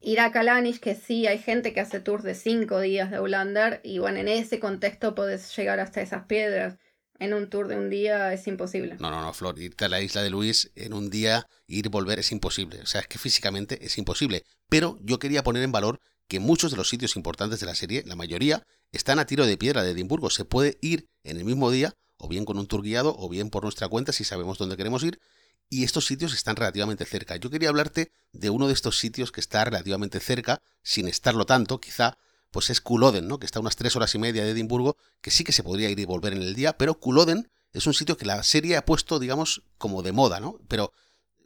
ir 0.00 0.20
a 0.20 0.32
Kalanish, 0.32 0.80
que 0.80 0.94
sí 0.94 1.26
hay 1.26 1.38
gente 1.38 1.72
que 1.72 1.80
hace 1.80 2.00
tours 2.00 2.24
de 2.24 2.34
cinco 2.34 2.80
días 2.80 3.10
de 3.10 3.20
Ulander, 3.20 3.80
y 3.84 3.98
bueno, 3.98 4.18
en 4.18 4.28
ese 4.28 4.58
contexto 4.60 5.14
podés 5.14 5.54
llegar 5.56 5.80
hasta 5.80 6.02
esas 6.02 6.24
piedras. 6.26 6.78
En 7.22 7.34
un 7.34 7.48
tour 7.48 7.68
de 7.68 7.76
un 7.76 7.88
día 7.88 8.32
es 8.32 8.48
imposible. 8.48 8.96
No, 8.98 9.08
no, 9.08 9.22
no, 9.22 9.32
Flor, 9.32 9.56
irte 9.60 9.84
a 9.84 9.88
la 9.88 10.00
isla 10.00 10.22
de 10.22 10.30
Luis 10.30 10.72
en 10.74 10.92
un 10.92 11.08
día, 11.08 11.46
ir 11.68 11.86
y 11.86 11.88
volver 11.88 12.18
es 12.18 12.32
imposible. 12.32 12.80
O 12.82 12.86
sea, 12.86 13.00
es 13.00 13.06
que 13.06 13.16
físicamente 13.16 13.86
es 13.86 13.96
imposible. 13.96 14.44
Pero 14.68 14.98
yo 15.02 15.20
quería 15.20 15.44
poner 15.44 15.62
en 15.62 15.70
valor 15.70 16.00
que 16.26 16.40
muchos 16.40 16.72
de 16.72 16.76
los 16.76 16.88
sitios 16.88 17.14
importantes 17.14 17.60
de 17.60 17.66
la 17.66 17.76
serie, 17.76 18.02
la 18.06 18.16
mayoría, 18.16 18.66
están 18.90 19.20
a 19.20 19.26
tiro 19.26 19.46
de 19.46 19.56
piedra 19.56 19.84
de 19.84 19.92
Edimburgo. 19.92 20.30
Se 20.30 20.44
puede 20.44 20.78
ir 20.80 21.06
en 21.22 21.36
el 21.36 21.44
mismo 21.44 21.70
día 21.70 21.94
o 22.16 22.26
bien 22.26 22.44
con 22.44 22.58
un 22.58 22.66
tour 22.66 22.82
guiado, 22.82 23.14
o 23.16 23.28
bien 23.28 23.50
por 23.50 23.62
nuestra 23.62 23.88
cuenta 23.88 24.12
si 24.12 24.24
sabemos 24.24 24.58
dónde 24.58 24.76
queremos 24.76 25.02
ir. 25.04 25.20
y 25.68 25.84
estos 25.84 26.06
sitios 26.06 26.34
están 26.34 26.56
relativamente 26.56 27.06
cerca. 27.06 27.36
Yo 27.36 27.48
quería 27.48 27.70
hablarte 27.70 28.12
de 28.32 28.50
uno 28.50 28.66
de 28.66 28.74
estos 28.74 28.98
sitios 28.98 29.32
que 29.32 29.40
está 29.40 29.64
relativamente 29.64 30.20
cerca, 30.20 30.60
sin 30.82 31.08
estarlo 31.08 31.46
tanto, 31.46 31.80
quizá, 31.80 32.18
pues 32.52 32.70
es 32.70 32.80
Culloden, 32.80 33.26
¿no? 33.26 33.38
Que 33.38 33.46
está 33.46 33.58
a 33.58 33.62
unas 33.62 33.74
tres 33.74 33.96
horas 33.96 34.14
y 34.14 34.18
media 34.18 34.44
de 34.44 34.50
Edimburgo, 34.50 34.96
que 35.20 35.32
sí 35.32 35.42
que 35.42 35.50
se 35.52 35.64
podría 35.64 35.90
ir 35.90 35.98
y 35.98 36.04
volver 36.04 36.32
en 36.32 36.42
el 36.42 36.54
día, 36.54 36.78
pero 36.78 37.00
Culloden 37.00 37.50
es 37.72 37.86
un 37.86 37.94
sitio 37.94 38.16
que 38.16 38.26
la 38.26 38.42
serie 38.44 38.76
ha 38.76 38.84
puesto, 38.84 39.18
digamos, 39.18 39.62
como 39.78 40.02
de 40.02 40.12
moda, 40.12 40.38
¿no? 40.38 40.60
Pero 40.68 40.92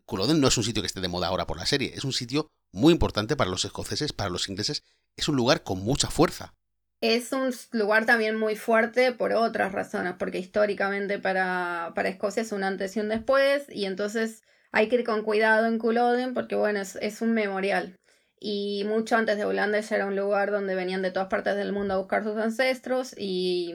Culloden 0.05 0.41
no 0.41 0.49
es 0.49 0.59
un 0.59 0.65
sitio 0.65 0.83
que 0.83 0.89
esté 0.89 1.01
de 1.01 1.09
moda 1.09 1.29
ahora 1.29 1.47
por 1.47 1.57
la 1.57 1.67
serie, 1.67 1.93
es 1.95 2.05
un 2.05 2.13
sitio 2.13 2.51
muy 2.73 2.93
importante 2.93 3.37
para 3.37 3.51
los 3.51 3.65
escoceses, 3.65 4.13
para 4.13 4.31
los 4.31 4.49
ingleses, 4.49 4.83
es 5.17 5.29
un 5.29 5.37
lugar 5.37 5.63
con 5.63 5.79
mucha 5.81 6.11
fuerza. 6.11 6.55
Es 7.01 7.33
un 7.33 7.55
lugar 7.73 8.07
también 8.07 8.39
muy 8.39 8.57
fuerte 8.57 9.13
por 9.13 9.33
otras 9.33 9.73
razones, 9.73 10.15
porque 10.19 10.39
históricamente 10.39 11.19
para, 11.19 11.93
para 11.95 12.09
Escocia 12.09 12.43
es 12.43 12.53
un 12.53 12.65
antes 12.65 12.97
y 12.97 13.01
un 13.01 13.09
después, 13.09 13.65
y 13.71 13.85
entonces 13.85 14.43
hay 14.73 14.89
que 14.89 14.97
ir 14.97 15.05
con 15.05 15.23
cuidado 15.23 15.67
en 15.67 15.79
Culloden 15.79 16.35
porque, 16.35 16.55
bueno, 16.55 16.81
es, 16.81 17.23
un 17.23 17.33
memorial. 17.33 17.97
Y 18.39 18.85
mucho 18.87 19.17
antes 19.17 19.37
de 19.37 19.45
Holanda 19.45 19.81
ya 19.81 19.97
era 19.97 20.07
un 20.07 20.17
lugar 20.17 20.51
donde 20.51 20.75
venían 20.75 21.03
de 21.03 21.11
todas 21.11 21.29
partes 21.29 21.57
del 21.57 21.73
mundo 21.73 21.95
a 21.95 21.99
buscar 21.99 22.23
sus 22.23 22.37
ancestros, 22.37 23.15
y 23.17 23.75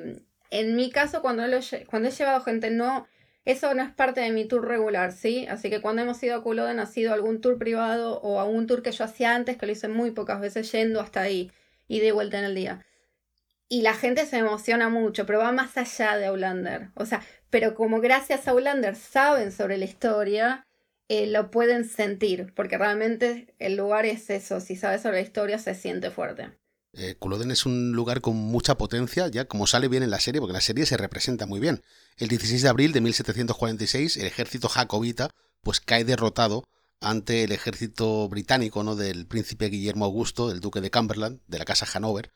en 0.49 0.75
mi 0.75 0.91
caso, 0.91 1.21
cuando, 1.21 1.43
cuando 1.87 2.09
he 2.09 2.11
llevado 2.11 2.41
gente, 2.41 2.69
no, 2.69 3.07
eso 3.45 3.73
no 3.73 3.83
es 3.83 3.91
parte 3.91 4.21
de 4.21 4.31
mi 4.31 4.45
tour 4.45 4.67
regular, 4.67 5.11
¿sí? 5.11 5.47
Así 5.47 5.69
que 5.69 5.81
cuando 5.81 6.03
hemos 6.03 6.21
ido 6.23 6.35
a 6.35 6.43
Culloden 6.43 6.79
ha 6.79 6.85
sido 6.85 7.13
algún 7.13 7.41
tour 7.41 7.57
privado 7.57 8.19
o 8.21 8.39
algún 8.39 8.67
tour 8.67 8.83
que 8.83 8.91
yo 8.91 9.03
hacía 9.03 9.35
antes, 9.35 9.57
que 9.57 9.65
lo 9.65 9.71
hice 9.71 9.87
muy 9.87 10.11
pocas 10.11 10.39
veces 10.39 10.71
yendo 10.71 11.01
hasta 11.01 11.21
ahí 11.21 11.51
y 11.87 11.99
de 11.99 12.11
vuelta 12.11 12.37
en 12.39 12.45
el 12.45 12.55
día 12.55 12.85
y 13.71 13.83
la 13.83 13.93
gente 13.93 14.25
se 14.25 14.37
emociona 14.37 14.89
mucho, 14.89 15.25
pero 15.25 15.39
va 15.39 15.53
más 15.53 15.77
allá 15.77 16.17
de 16.17 16.25
Aulander. 16.25 16.89
O 16.93 17.05
sea, 17.05 17.21
pero 17.49 17.73
como 17.73 18.01
gracias 18.01 18.45
a 18.45 18.51
Aulander 18.51 18.97
saben 18.97 19.53
sobre 19.53 19.77
la 19.77 19.85
historia, 19.85 20.67
eh, 21.13 21.27
lo 21.27 21.51
pueden 21.51 21.83
sentir, 21.83 22.53
porque 22.55 22.77
realmente 22.77 23.53
el 23.59 23.75
lugar 23.75 24.05
es 24.05 24.29
eso, 24.29 24.61
si 24.61 24.77
sabes 24.77 25.01
sobre 25.01 25.17
la 25.17 25.23
historia 25.23 25.59
se 25.59 25.75
siente 25.75 26.09
fuerte. 26.09 26.57
Eh, 26.93 27.15
Culloden 27.19 27.51
es 27.51 27.65
un 27.65 27.91
lugar 27.91 28.21
con 28.21 28.37
mucha 28.37 28.77
potencia, 28.77 29.27
ya 29.27 29.43
como 29.43 29.67
sale 29.67 29.89
bien 29.89 30.03
en 30.03 30.09
la 30.09 30.21
serie, 30.21 30.39
porque 30.39 30.53
la 30.53 30.61
serie 30.61 30.85
se 30.85 30.95
representa 30.95 31.45
muy 31.45 31.59
bien. 31.59 31.81
El 32.15 32.29
16 32.29 32.61
de 32.61 32.69
abril 32.69 32.93
de 32.93 33.01
1746, 33.01 34.15
el 34.15 34.25
ejército 34.25 34.69
jacobita 34.69 35.31
pues 35.61 35.81
cae 35.81 36.05
derrotado 36.05 36.63
ante 37.01 37.43
el 37.43 37.51
ejército 37.51 38.29
británico 38.29 38.81
¿no? 38.81 38.95
del 38.95 39.27
príncipe 39.27 39.67
Guillermo 39.67 40.05
Augusto, 40.05 40.49
el 40.49 40.61
duque 40.61 40.79
de 40.79 40.91
Cumberland, 40.91 41.41
de 41.45 41.59
la 41.59 41.65
casa 41.65 41.85
Hanover, 41.93 42.31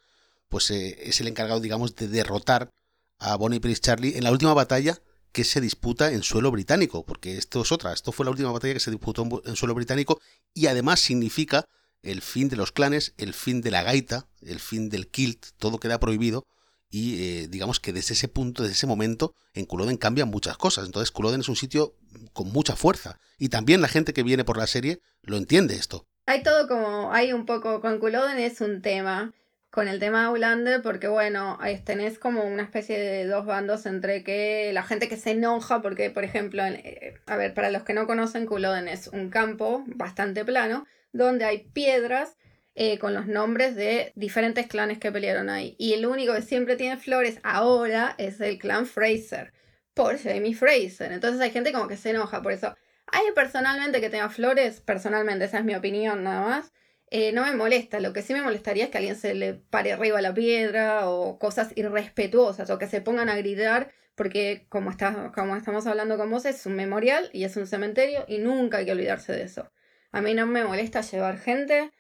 pues 0.50 0.70
eh, 0.72 0.98
es 1.08 1.22
el 1.22 1.29
encargado, 1.29 1.62
digamos, 1.62 1.96
de 1.96 2.10
derrotar 2.10 2.72
a 3.20 3.38
Bonnie 3.38 3.62
Prince 3.62 3.79
Charlie 3.79 4.17
en 4.17 4.25
la 4.25 4.32
última 4.32 4.53
batalla 4.53 5.00
que 5.36 5.44
se 5.44 5.60
disputa 5.60 6.13
en 6.13 6.24
suelo 6.24 6.50
británico, 6.50 7.06
porque 7.06 7.38
esto 7.38 7.62
es 7.62 7.74
otra, 7.74 7.92
esto 7.92 8.13
fue 8.13 8.24
la 8.24 8.32
última 8.32 8.54
batalla 8.54 8.74
que 8.74 8.80
se 8.80 8.89
disputó 8.89 9.27
en 9.44 9.58
suelo 9.58 9.75
británico 9.75 10.22
y 10.54 10.68
además 10.68 11.01
significa 11.01 11.68
el 12.04 12.22
fin 12.22 12.48
de 12.48 12.56
los 12.56 12.72
clanes, 12.72 13.13
el 13.18 13.34
fin 13.34 13.60
de 13.60 13.70
la 13.70 13.84
gaita, 13.84 14.27
el 14.42 14.62
fin 14.62 14.88
del 14.88 15.10
kilt, 15.10 15.48
todo 15.58 15.77
queda 15.77 16.00
prohibido 16.00 16.48
y 16.89 17.22
eh, 17.22 17.48
digamos 17.50 17.82
que 17.82 17.92
desde 17.92 18.13
ese 18.13 18.30
punto, 18.30 18.63
desde 18.63 18.75
ese 18.75 18.88
momento, 18.88 19.36
en 19.54 19.65
Culloden 19.65 19.98
cambian 19.98 20.30
muchas 20.30 20.56
cosas. 20.56 20.86
Entonces 20.86 21.12
Culloden 21.12 21.42
es 21.42 21.50
un 21.50 21.58
sitio 21.58 21.96
con 22.32 22.54
mucha 22.54 22.77
fuerza 22.77 23.20
y 23.38 23.50
también 23.50 23.82
la 23.82 23.89
gente 23.89 24.13
que 24.13 24.24
viene 24.24 24.46
por 24.46 24.56
la 24.56 24.68
serie 24.68 25.01
lo 25.22 25.36
entiende 25.36 25.75
esto. 25.75 26.06
Hay 26.27 26.44
todo 26.44 26.70
como, 26.70 27.12
hay 27.12 27.34
un 27.34 27.46
poco, 27.46 27.82
con 27.82 28.00
Culloden 28.00 28.39
es 28.39 28.62
un 28.62 28.82
tema 28.82 29.34
con 29.75 29.89
el 29.89 30.00
tema 30.00 30.22
de 30.22 30.25
Aulander, 30.27 30.82
porque 30.82 31.10
bueno, 31.10 31.60
tenés 31.84 32.17
como 32.17 32.46
una 32.46 32.63
especie 32.63 32.98
de 32.98 33.27
dos 33.27 33.46
bandos 33.46 33.86
entre 33.86 34.24
que 34.24 34.72
la 34.72 34.84
gente 34.84 35.10
que 35.10 35.17
se 35.17 35.32
enoja, 35.32 35.82
porque 35.82 36.10
por 36.10 36.24
ejemplo, 36.24 36.63
eh, 36.65 37.15
a 37.25 37.36
ver, 37.36 37.53
para 37.53 37.70
los 37.70 37.84
que 37.84 37.94
no 37.94 38.08
conocen, 38.08 38.46
Culloden 38.46 38.88
es 38.88 39.10
un 39.10 39.29
campo 39.29 39.84
bastante 39.88 40.46
plano, 40.46 40.86
donde 41.12 41.44
hay 41.44 41.65
piedras 41.74 42.38
eh, 42.74 43.00
con 43.00 43.13
los 43.13 43.27
nombres 43.27 43.75
de 43.75 44.13
diferentes 44.15 44.65
clanes 44.67 44.98
que 44.98 45.12
pelearon 45.12 45.50
ahí. 45.50 45.75
Y 45.77 45.91
el 45.91 46.05
único 46.05 46.34
que 46.34 46.41
siempre 46.41 46.77
tiene 46.77 46.96
flores 46.96 47.41
ahora 47.44 48.15
es 48.17 48.39
el 48.39 48.58
clan 48.60 48.86
Fraser, 48.86 49.51
por 49.94 50.17
Jamie 50.17 50.55
Fraser. 50.55 51.12
Entonces 51.12 51.41
hay 51.41 51.51
gente 51.51 51.74
como 51.74 51.89
que 51.89 51.98
se 51.98 52.12
enoja 52.12 52.41
por 52.41 52.53
eso. 52.53 52.74
Hay 53.08 53.25
personalmente 53.36 54.00
que 54.00 54.10
tenga 54.10 54.29
flores, 54.29 54.79
personalmente, 54.79 55.44
esa 55.44 55.60
es 55.60 55.65
mi 55.65 55.75
opinión 55.75 56.24
nada 56.24 56.48
más. 56.48 56.72
Eh, 57.12 57.31
no 57.31 57.43
me 57.43 57.55
molesta. 57.55 58.00
Lo 58.00 58.13
que 58.13 58.21
sí 58.21 58.33
me 58.33 58.41
molestaría 58.41 58.85
es 58.85 58.89
que 58.89 58.97
alguien 58.97 59.15
se 59.15 59.33
le 59.35 59.53
pare 59.53 59.93
arriba 59.93 60.21
la 60.21 60.33
piedra 60.33 61.09
o 61.09 61.38
cosas 61.39 61.71
irrespetuosas 61.75 62.69
o 62.69 62.77
que 62.77 62.88
se 62.88 63.01
pongan 63.01 63.29
a 63.29 63.38
gritar 63.38 63.91
porque 64.15 64.65
como, 64.69 64.89
está, 64.89 65.31
como 65.35 65.55
estamos 65.55 65.85
hablando 65.88 66.17
con 66.17 66.31
vos 66.31 66.45
es 66.45 66.65
un 66.65 66.75
memorial 66.75 67.29
y 67.33 67.43
es 67.43 67.57
un 67.57 67.67
cementerio 67.67 68.25
y 68.27 68.39
nunca 68.39 68.77
hay 68.77 68.85
que 68.85 68.93
olvidarse 68.93 69.33
de 69.33 69.43
eso. 69.43 69.71
A 70.12 70.21
mí 70.21 70.33
no 70.33 70.47
me 70.47 70.63
molesta 70.63 71.01
llevar 71.01 71.38
gente 71.38 71.91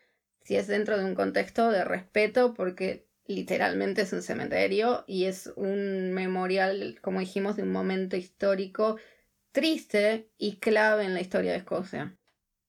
si 0.43 0.55
es 0.55 0.67
dentro 0.67 0.97
de 0.97 1.05
un 1.05 1.15
contexto 1.15 1.69
de 1.71 1.83
respeto 1.83 2.53
porque 2.53 3.07
literalmente 3.27 4.03
es 4.03 4.13
un 4.13 4.21
cementerio 4.21 5.03
y 5.07 5.25
es 5.25 5.51
un 5.55 6.13
memorial, 6.13 6.99
como 7.01 7.19
dijimos, 7.19 7.55
de 7.57 7.63
un 7.63 7.71
momento 7.71 8.15
histórico 8.15 8.97
triste 9.51 10.29
y 10.37 10.57
clave 10.57 11.05
en 11.05 11.13
la 11.13 11.21
historia 11.21 11.51
de 11.51 11.57
Escocia. 11.57 12.17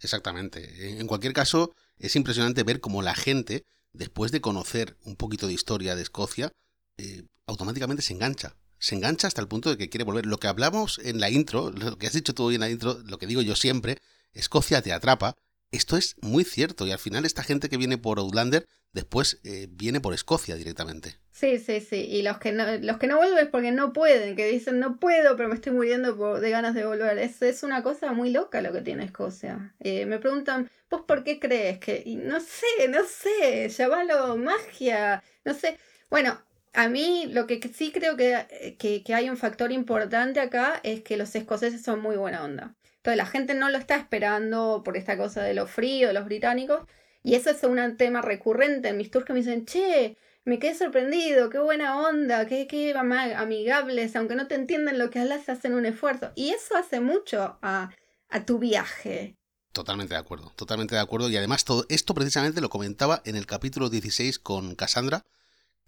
Exactamente. 0.01 0.99
En 0.99 1.07
cualquier 1.07 1.33
caso, 1.33 1.75
es 1.99 2.17
impresionante 2.17 2.63
ver 2.63 2.81
cómo 2.81 3.03
la 3.03 3.15
gente, 3.15 3.65
después 3.93 4.33
de 4.33 4.41
conocer 4.41 4.97
un 5.05 5.17
poquito 5.17 5.47
de 5.47 5.55
historia 5.55 5.97
de 5.97 6.03
Escocia, 6.03 6.53
eh, 6.99 7.25
automáticamente 7.47 8.03
se 8.03 8.13
engancha. 8.13 8.57
Se 8.79 8.95
engancha 8.95 9.27
hasta 9.27 9.41
el 9.41 9.49
punto 9.49 9.71
de 9.71 9.79
que 9.79 9.89
quiere 9.89 10.05
volver. 10.05 10.27
Lo 10.27 10.39
que 10.39 10.49
hablamos 10.49 10.99
en 11.03 11.21
la 11.21 11.31
intro, 11.31 11.71
lo 11.71 11.99
que 11.99 12.07
has 12.07 12.13
dicho 12.13 12.35
tú 12.35 12.45
hoy 12.45 12.57
en 12.57 12.61
la 12.61 12.71
intro, 12.71 12.99
lo 13.05 13.19
que 13.19 13.27
digo 13.27 13.43
yo 13.43 13.57
siempre, 13.57 13.99
Escocia 14.33 14.83
te 14.83 14.93
atrapa. 14.93 15.35
Esto 15.71 15.97
es 15.97 16.17
muy 16.21 16.45
cierto 16.45 16.87
y 16.87 16.93
al 16.93 16.99
final 16.99 17.25
esta 17.25 17.43
gente 17.43 17.69
que 17.69 17.77
viene 17.77 17.99
por 17.99 18.19
Outlander 18.19 18.69
después 18.97 19.41
eh, 19.45 19.69
viene 19.71 20.01
por 20.01 20.15
Escocia 20.15 20.57
directamente. 20.57 21.19
Sí, 21.31 21.59
sí, 21.59 21.81
sí. 21.81 21.97
Y 21.97 22.23
los 22.23 22.39
que 22.39 22.51
no, 22.51 22.65
los 22.79 22.97
que 22.97 23.07
no 23.07 23.19
vuelven 23.19 23.45
es 23.45 23.51
porque 23.51 23.71
no 23.71 23.93
pueden, 23.93 24.35
que 24.35 24.47
dicen 24.47 24.81
no 24.81 24.99
puedo, 24.99 25.37
pero 25.37 25.51
me 25.51 25.55
estoy 25.55 25.73
muriendo 25.73 26.41
de 26.41 26.51
ganas 26.51 26.75
de 26.75 26.87
volver. 26.87 27.19
Es, 27.19 27.43
es 27.43 27.63
una 27.63 27.83
cosa 27.83 28.13
muy 28.13 28.31
loca 28.31 28.63
lo 28.63 28.73
que 28.73 28.81
tiene 28.81 29.05
Escocia. 29.05 29.75
Eh, 29.81 30.07
me 30.07 30.19
preguntan, 30.19 30.71
¿vos 30.91 31.03
por 31.07 31.25
qué 31.25 31.39
crees 31.39 31.79
que.? 31.79 32.03
Y 32.07 32.17
no 32.17 32.41
sé, 32.41 32.89
no 32.89 33.05
sé, 33.05 33.69
llamalo 33.69 34.39
magia, 34.39 35.23
no 35.45 35.53
sé. 35.53 35.77
Bueno, 36.09 36.41
a 36.73 36.89
mí 36.89 37.27
lo 37.31 37.47
que 37.47 37.61
sí 37.69 37.93
creo 37.93 38.17
que, 38.17 38.77
que, 38.79 39.05
que 39.05 39.15
hay 39.15 39.29
un 39.29 39.37
factor 39.37 39.73
importante 39.73 40.41
acá 40.41 40.81
es 40.83 41.03
que 41.03 41.19
los 41.19 41.35
escoceses 41.35 41.83
son 41.83 42.01
muy 42.01 42.17
buena 42.17 42.43
onda. 42.43 42.75
Entonces 42.97 43.19
la 43.19 43.27
gente 43.27 43.53
no 43.53 43.69
lo 43.69 43.77
está 43.77 43.97
esperando 43.97 44.81
por 44.83 44.97
esta 44.97 45.19
cosa 45.19 45.43
de 45.43 45.53
lo 45.53 45.67
frío, 45.67 46.09
de 46.09 46.15
los 46.15 46.25
británicos. 46.25 46.81
Y 47.27 47.35
eso 47.35 47.51
es 47.51 47.61
un 47.65 47.97
tema 47.97 48.23
recurrente 48.23 48.91
en 48.91 48.97
mis 48.99 49.11
tours 49.11 49.27
que 49.27 49.33
me 49.33 49.41
dicen, 49.41 49.67
che, 49.67 50.17
me 50.45 50.61
quedé 50.61 50.77
sorprendido, 50.77 51.51
qué 51.51 51.59
buena 51.59 51.99
onda, 51.99 52.47
qué, 52.47 52.69
qué 52.69 52.95
amigables, 52.95 54.15
aunque 54.15 54.37
no 54.37 54.47
te 54.47 54.55
entienden 54.55 54.97
lo 54.97 55.11
que 55.11 55.19
hablas, 55.19 55.49
hacen 55.49 55.75
un 55.75 55.87
esfuerzo. 55.87 56.31
Y 56.37 56.51
eso 56.51 56.77
hace 56.77 57.01
mucho 57.01 57.59
a, 57.63 57.91
a 58.29 58.47
tu 58.47 58.61
viaje. 58.61 59.35
Totalmente 59.73 60.15
de 60.15 60.21
acuerdo, 60.21 60.53
totalmente 60.55 60.95
de 60.95 61.01
acuerdo. 61.01 61.29
Y 61.29 61.37
además 61.37 61.65
todo 61.65 61.85
esto 61.89 62.15
precisamente 62.15 62.61
lo 62.61 62.71
comentaba 62.71 63.23
en 63.25 63.35
el 63.35 63.47
capítulo 63.47 63.91
16 63.91 64.39
con 64.39 64.77
Cassandra, 64.77 65.27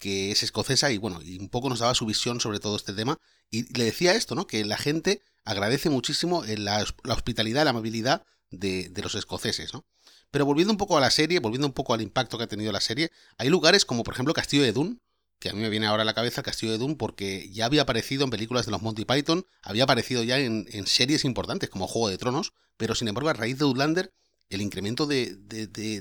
que 0.01 0.33
es 0.33 0.43
escocesa 0.43 0.91
y 0.91 0.99
bueno, 0.99 1.23
y 1.23 1.39
un 1.39 1.51
poco 1.51 1.69
nos 1.69 1.79
daba 1.79 1.95
su 1.95 2.05
visión 2.05 2.41
sobre 2.41 2.59
todo 2.59 2.75
este 2.75 2.95
tema. 2.95 3.17
Y 3.49 3.73
le 3.79 3.85
decía 3.85 4.17
esto, 4.17 4.35
¿no? 4.35 4.49
Que 4.49 4.65
la 4.65 4.77
gente 4.77 5.23
agradece 5.45 5.89
muchísimo 5.89 6.43
la, 6.45 6.85
la 7.05 7.15
hospitalidad, 7.15 7.63
la 7.63 7.71
amabilidad 7.71 8.25
de, 8.51 8.89
de 8.89 9.03
los 9.03 9.15
escoceses, 9.15 9.73
¿no? 9.73 9.85
Pero 10.31 10.45
volviendo 10.45 10.73
un 10.73 10.79
poco 10.79 10.97
a 10.97 11.01
la 11.01 11.11
serie, 11.11 11.41
volviendo 11.41 11.67
un 11.67 11.73
poco 11.73 11.95
al 11.95 12.03
impacto 12.03 12.39
que 12.39 12.45
ha 12.45 12.49
tenido 12.49 12.73
la 12.73 12.81
serie, 12.81 13.11
hay 13.39 13.49
lugares 13.49 13.85
como 13.85 14.05
por 14.05 14.15
ejemplo 14.15 14.35
Castillo 14.35 14.63
de 14.63 14.73
Dune, 14.73 14.99
que 15.39 15.51
a 15.51 15.53
mí 15.53 15.61
me 15.61 15.71
viene 15.71 15.87
ahora 15.87 16.03
a 16.03 16.07
la 16.07 16.15
cabeza 16.15 16.43
Castillo 16.43 16.73
de 16.73 16.79
Dune 16.79 16.97
porque 16.97 17.49
ya 17.51 17.67
había 17.67 17.83
aparecido 17.83 18.25
en 18.25 18.31
películas 18.31 18.67
de 18.67 18.73
los 18.73 18.83
Monty 18.83 19.05
Python, 19.05 19.47
había 19.63 19.85
aparecido 19.85 20.23
ya 20.23 20.39
en, 20.39 20.67
en 20.71 20.87
series 20.87 21.25
importantes 21.25 21.71
como 21.71 21.87
Juego 21.87 22.09
de 22.09 22.19
Tronos, 22.19 22.53
pero 22.77 22.95
sin 22.95 23.09
embargo 23.09 23.31
a 23.31 23.35
raíz 23.35 23.59
de 23.59 23.65
Outlander 23.65 24.13
el 24.51 24.61
incremento 24.63 25.07
de, 25.07 25.37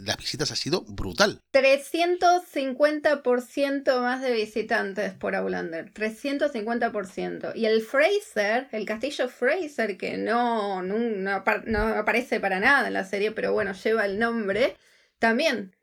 las 0.04 0.18
visitas 0.18 0.52
ha 0.52 0.56
sido 0.56 0.82
brutal. 0.82 1.40
350% 1.54 4.02
más 4.02 4.22
de 4.22 4.32
visitantes 4.32 5.14
por 5.14 5.36
Aulander, 5.36 5.94
350%. 5.94 7.52
Y 7.56 7.66
el 7.66 7.82
Fraser, 7.82 8.70
el 8.72 8.86
castillo 8.86 9.28
Fraser, 9.28 9.98
que 9.98 10.18
no, 10.18 10.82
no, 10.82 11.32
aparece 11.32 12.40
para 12.40 12.60
nada 12.60 12.88
en 12.88 12.94
la 12.94 13.04
serie, 13.04 13.32
pero 13.32 13.54
bueno, 13.54 13.74
lleva 13.74 14.06
el 14.06 14.18
nombre, 14.18 14.76
también 15.20 15.76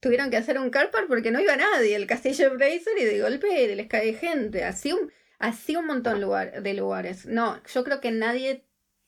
tuvieron 0.00 0.30
que 0.30 0.36
hacer 0.36 0.58
un 0.58 0.70
carpar 0.70 1.06
porque 1.06 1.30
no 1.30 1.40
iba 1.40 1.56
nadie. 1.56 1.96
El 1.96 2.06
castillo 2.06 2.50
Fraser 2.56 2.98
y 2.98 3.04
de 3.04 3.22
golpe 3.22 3.74
les 3.74 3.86
cae 3.86 4.12
gente. 4.14 4.64
Así 4.64 4.92
un, 4.92 5.10
así 5.38 5.76
un 5.76 5.86
montón 5.86 6.20
de 6.20 6.74
lugares. 6.74 7.26
No, 7.26 7.62
yo 7.64 7.84
creo 7.84 8.00
que 8.00 8.10
nadie 8.10 8.64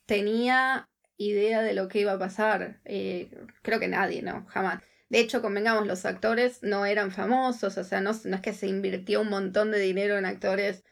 tenía 0.07 0.89
idea 1.29 1.63
de 1.63 1.75
lo 1.75 1.89
que 1.89 2.01
iba 2.01 2.13
a 2.13 2.19
pasar. 2.19 2.81
Eh, 2.85 3.31
creo 3.63 3.81
que 3.81 3.89
nadie, 3.89 4.23
no, 4.23 4.47
jamás. 4.49 4.83
De 5.09 5.21
hecho, 5.21 5.43
convengamos, 5.43 5.87
los 5.87 6.05
actores 6.07 6.63
no 6.63 6.87
eran 6.87 7.11
famosos, 7.11 7.77
o 7.77 7.85
sea, 7.85 8.01
no, 8.01 8.13
no, 8.25 8.37
es 8.37 8.43
que 8.43 8.55
se 8.55 8.67
invirtió 8.67 9.21
un 9.21 9.29
montón 9.29 9.71
de 9.71 9.79
dinero 9.79 10.17
en 10.17 10.25
actores 10.25 10.85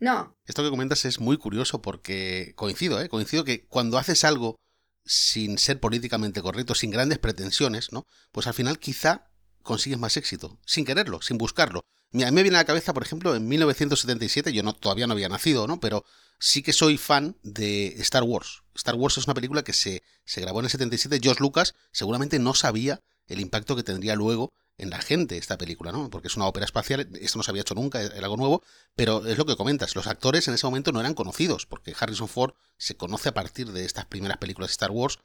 No. 0.00 0.36
Esto 0.46 0.64
que 0.64 0.70
comentas 0.70 1.04
es 1.04 1.20
muy 1.20 1.36
curioso 1.36 1.80
porque 1.80 2.54
coincido, 2.56 3.00
¿eh? 3.00 3.08
Coincido 3.08 3.44
que 3.44 3.66
cuando 3.68 3.98
haces 3.98 4.24
algo 4.24 4.56
sin 5.04 5.58
ser 5.58 5.80
políticamente 5.80 6.42
correcto, 6.42 6.74
sin 6.74 6.90
grandes 6.90 7.18
pretensiones, 7.18 7.92
¿no? 7.92 8.04
Pues 8.32 8.46
al 8.46 8.54
final 8.54 8.78
quizá 8.78 9.30
consigues 9.62 9.98
más 9.98 10.16
éxito, 10.16 10.58
sin 10.66 10.84
quererlo, 10.84 11.22
sin 11.22 11.38
buscarlo. 11.38 11.82
A 12.14 12.16
mí 12.16 12.32
me 12.32 12.42
viene 12.42 12.56
a 12.58 12.60
la 12.60 12.66
cabeza, 12.66 12.92
por 12.92 13.02
ejemplo, 13.02 13.34
en 13.34 13.48
1977, 13.48 14.52
yo 14.52 14.62
no, 14.62 14.74
todavía 14.74 15.06
no 15.06 15.14
había 15.14 15.28
nacido, 15.28 15.66
¿no? 15.66 15.80
Pero 15.80 16.04
sí 16.38 16.62
que 16.62 16.72
soy 16.72 16.98
fan 16.98 17.36
de 17.42 17.94
Star 18.00 18.22
Wars. 18.22 18.62
Star 18.74 18.94
Wars 18.96 19.16
es 19.18 19.24
una 19.24 19.34
película 19.34 19.62
que 19.62 19.72
se, 19.72 20.02
se 20.24 20.40
grabó 20.40 20.60
en 20.60 20.66
el 20.66 20.70
77. 20.70 21.20
George 21.22 21.42
Lucas 21.42 21.74
seguramente 21.90 22.38
no 22.38 22.54
sabía 22.54 23.00
el 23.28 23.40
impacto 23.40 23.76
que 23.76 23.82
tendría 23.82 24.14
luego 24.14 24.52
en 24.78 24.90
la 24.90 25.00
gente 25.00 25.36
esta 25.36 25.58
película, 25.58 25.92
¿no? 25.92 26.10
Porque 26.10 26.28
es 26.28 26.36
una 26.36 26.46
ópera 26.46 26.64
espacial, 26.64 27.08
esto 27.20 27.38
no 27.38 27.42
se 27.42 27.50
había 27.50 27.62
hecho 27.62 27.74
nunca, 27.74 28.00
era 28.00 28.18
algo 28.18 28.36
nuevo, 28.36 28.62
pero 28.96 29.24
es 29.26 29.38
lo 29.38 29.46
que 29.46 29.56
comentas, 29.56 29.94
los 29.94 30.06
actores 30.06 30.48
en 30.48 30.54
ese 30.54 30.66
momento 30.66 30.92
no 30.92 31.00
eran 31.00 31.14
conocidos, 31.14 31.66
porque 31.66 31.94
Harrison 31.98 32.28
Ford 32.28 32.54
se 32.78 32.96
conoce 32.96 33.28
a 33.28 33.34
partir 33.34 33.70
de 33.70 33.84
estas 33.84 34.06
primeras 34.06 34.38
películas 34.38 34.70
de 34.70 34.72
Star 34.72 34.90
Wars, 34.90 35.18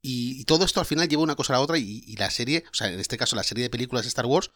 y, 0.00 0.44
todo 0.44 0.64
esto 0.64 0.78
al 0.78 0.86
final 0.86 1.08
lleva 1.08 1.22
una 1.22 1.34
cosa 1.34 1.52
a 1.52 1.56
la 1.56 1.62
otra, 1.62 1.76
y, 1.78 2.14
la 2.16 2.30
serie, 2.30 2.64
o 2.70 2.74
sea, 2.74 2.88
en 2.88 3.00
este 3.00 3.18
caso 3.18 3.36
la 3.36 3.42
serie 3.42 3.64
de 3.64 3.70
películas 3.70 4.04
de 4.04 4.08
Star 4.08 4.26
Wars, 4.26 4.50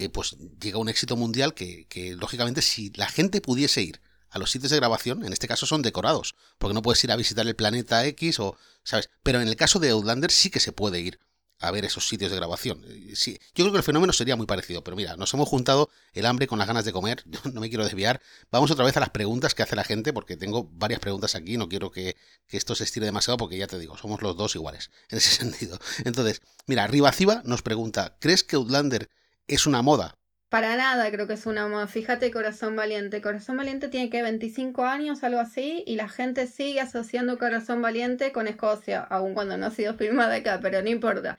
eh, 0.00 0.08
pues 0.08 0.36
llega 0.60 0.78
un 0.78 0.88
éxito 0.88 1.16
mundial 1.16 1.54
que, 1.54 1.86
que, 1.88 2.16
lógicamente, 2.16 2.62
si 2.62 2.90
la 2.94 3.08
gente 3.08 3.40
pudiese 3.40 3.82
ir 3.82 4.00
a 4.30 4.38
los 4.38 4.50
sitios 4.50 4.70
de 4.70 4.78
grabación, 4.78 5.24
en 5.24 5.32
este 5.32 5.48
caso 5.48 5.66
son 5.66 5.82
decorados, 5.82 6.36
porque 6.58 6.74
no 6.74 6.82
puedes 6.82 7.02
ir 7.04 7.12
a 7.12 7.16
visitar 7.16 7.46
el 7.46 7.56
planeta 7.56 8.04
X 8.06 8.40
o, 8.40 8.56
¿sabes? 8.84 9.10
Pero 9.22 9.40
en 9.40 9.48
el 9.48 9.56
caso 9.56 9.78
de 9.78 9.90
Outlander 9.90 10.30
sí 10.30 10.50
que 10.50 10.60
se 10.60 10.72
puede 10.72 11.00
ir 11.00 11.18
a 11.60 11.70
ver 11.70 11.84
esos 11.84 12.08
sitios 12.08 12.30
de 12.30 12.38
grabación. 12.38 12.82
Eh, 12.88 13.12
sí, 13.14 13.38
yo 13.54 13.64
creo 13.64 13.72
que 13.72 13.78
el 13.78 13.84
fenómeno 13.84 14.12
sería 14.12 14.34
muy 14.34 14.46
parecido, 14.46 14.82
pero 14.82 14.96
mira, 14.96 15.16
nos 15.16 15.32
hemos 15.34 15.48
juntado 15.48 15.90
el 16.14 16.24
hambre 16.24 16.46
con 16.46 16.58
las 16.58 16.66
ganas 16.66 16.84
de 16.84 16.92
comer, 16.92 17.22
no 17.52 17.60
me 17.60 17.68
quiero 17.68 17.84
desviar. 17.84 18.20
Vamos 18.50 18.70
otra 18.70 18.84
vez 18.84 18.96
a 18.96 19.00
las 19.00 19.10
preguntas 19.10 19.54
que 19.54 19.62
hace 19.62 19.76
la 19.76 19.84
gente, 19.84 20.12
porque 20.12 20.36
tengo 20.36 20.70
varias 20.72 21.00
preguntas 21.00 21.34
aquí, 21.34 21.58
no 21.58 21.68
quiero 21.68 21.90
que, 21.90 22.16
esto 22.48 22.74
se 22.74 22.84
estire 22.84 23.06
demasiado, 23.06 23.36
porque 23.36 23.58
ya 23.58 23.66
te 23.66 23.78
digo, 23.78 23.96
somos 23.98 24.22
los 24.22 24.36
dos 24.36 24.54
iguales, 24.54 24.90
en 25.10 25.18
ese 25.18 25.30
sentido. 25.36 25.78
Entonces, 26.04 26.40
mira, 26.66 26.86
Rivaciva 26.86 27.42
nos 27.44 27.62
pregunta, 27.62 28.16
¿crees 28.20 28.42
que 28.42 28.56
Outlander 28.56 29.10
es 29.54 29.66
una 29.66 29.82
moda? 29.82 30.14
Para 30.50 30.76
nada 30.76 31.08
creo 31.12 31.28
que 31.28 31.34
es 31.34 31.46
una 31.46 31.68
moda. 31.68 31.86
Fíjate 31.86 32.32
Corazón 32.32 32.74
Valiente. 32.74 33.20
Corazón 33.20 33.56
Valiente 33.56 33.88
tiene 33.88 34.10
que 34.10 34.20
25 34.20 34.84
años, 34.84 35.22
algo 35.22 35.38
así, 35.38 35.84
y 35.86 35.94
la 35.94 36.08
gente 36.08 36.48
sigue 36.48 36.80
asociando 36.80 37.38
Corazón 37.38 37.80
Valiente 37.80 38.32
con 38.32 38.48
Escocia, 38.48 39.00
aun 39.00 39.34
cuando 39.34 39.56
no 39.56 39.66
ha 39.66 39.70
sido 39.70 39.94
filmada 39.94 40.34
acá, 40.34 40.58
pero 40.60 40.82
no 40.82 40.88
importa. 40.88 41.38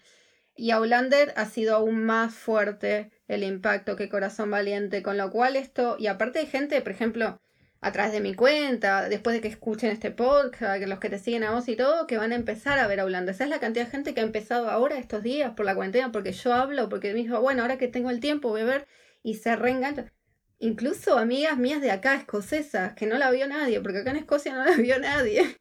Y 0.56 0.72
Aulander 0.72 1.34
ha 1.36 1.46
sido 1.46 1.76
aún 1.76 2.06
más 2.06 2.34
fuerte 2.34 3.12
el 3.28 3.44
impacto 3.44 3.98
que 3.98 4.08
Corazón 4.08 4.50
Valiente, 4.50 5.04
con 5.04 5.18
lo 5.18 5.30
cual 5.30 5.58
esto, 5.58 5.98
y 6.00 6.08
aparte 6.08 6.40
hay 6.40 6.48
gente, 6.48 6.82
por 6.82 6.94
ejemplo, 6.94 7.42
a 7.82 7.92
través 7.92 8.14
de 8.14 8.22
mi 8.22 8.36
cuenta, 8.36 9.10
después 9.10 9.36
de 9.36 9.42
que 9.42 9.48
escuchen 9.48 9.90
este 9.90 10.12
podcast, 10.12 10.84
los 10.84 11.00
que 11.00 11.10
te 11.10 11.18
siguen 11.18 11.44
a 11.44 11.52
vos 11.52 11.68
y 11.68 11.76
todo, 11.76 12.06
que 12.06 12.18
van 12.18 12.32
a 12.32 12.36
empezar 12.36 12.78
a 12.78 12.88
ver 12.88 13.00
Aulander. 13.00 13.34
Esa 13.34 13.46
es 13.46 13.50
la 13.50 13.60
cantidad 13.60 13.86
de 13.86 13.92
gente 13.92 14.14
que 14.14 14.22
ha 14.22 14.24
empezado 14.24 14.70
ahora 14.70 15.00
estos 15.00 15.24
días 15.24 15.54
por 15.56 15.66
la 15.66 15.74
cuarentena, 15.74 16.12
porque 16.12 16.32
yo 16.32 16.54
hablo, 16.54 16.90
porque 16.90 17.14
me 17.14 17.22
dijo, 17.22 17.42
bueno, 17.42 17.64
ahora 17.64 17.80
que 17.80 17.88
tengo 17.88 18.12
el 18.12 18.20
tiempo 18.20 18.50
voy 18.50 18.62
a 18.62 18.66
ver 18.66 18.88
y 19.24 19.36
se 19.36 19.56
reengancha. 19.56 20.14
Incluso 20.60 21.18
amigas 21.18 21.58
mías 21.58 21.82
de 21.82 21.90
acá, 21.90 22.14
escocesas, 22.16 22.94
que 22.94 23.08
no 23.08 23.18
la 23.18 23.32
vio 23.32 23.48
nadie, 23.48 23.82
porque 23.82 24.00
acá 24.00 24.12
en 24.12 24.18
Escocia 24.18 24.54
no 24.54 24.64
la 24.64 24.76
vio 24.78 25.00
nadie. 25.00 25.58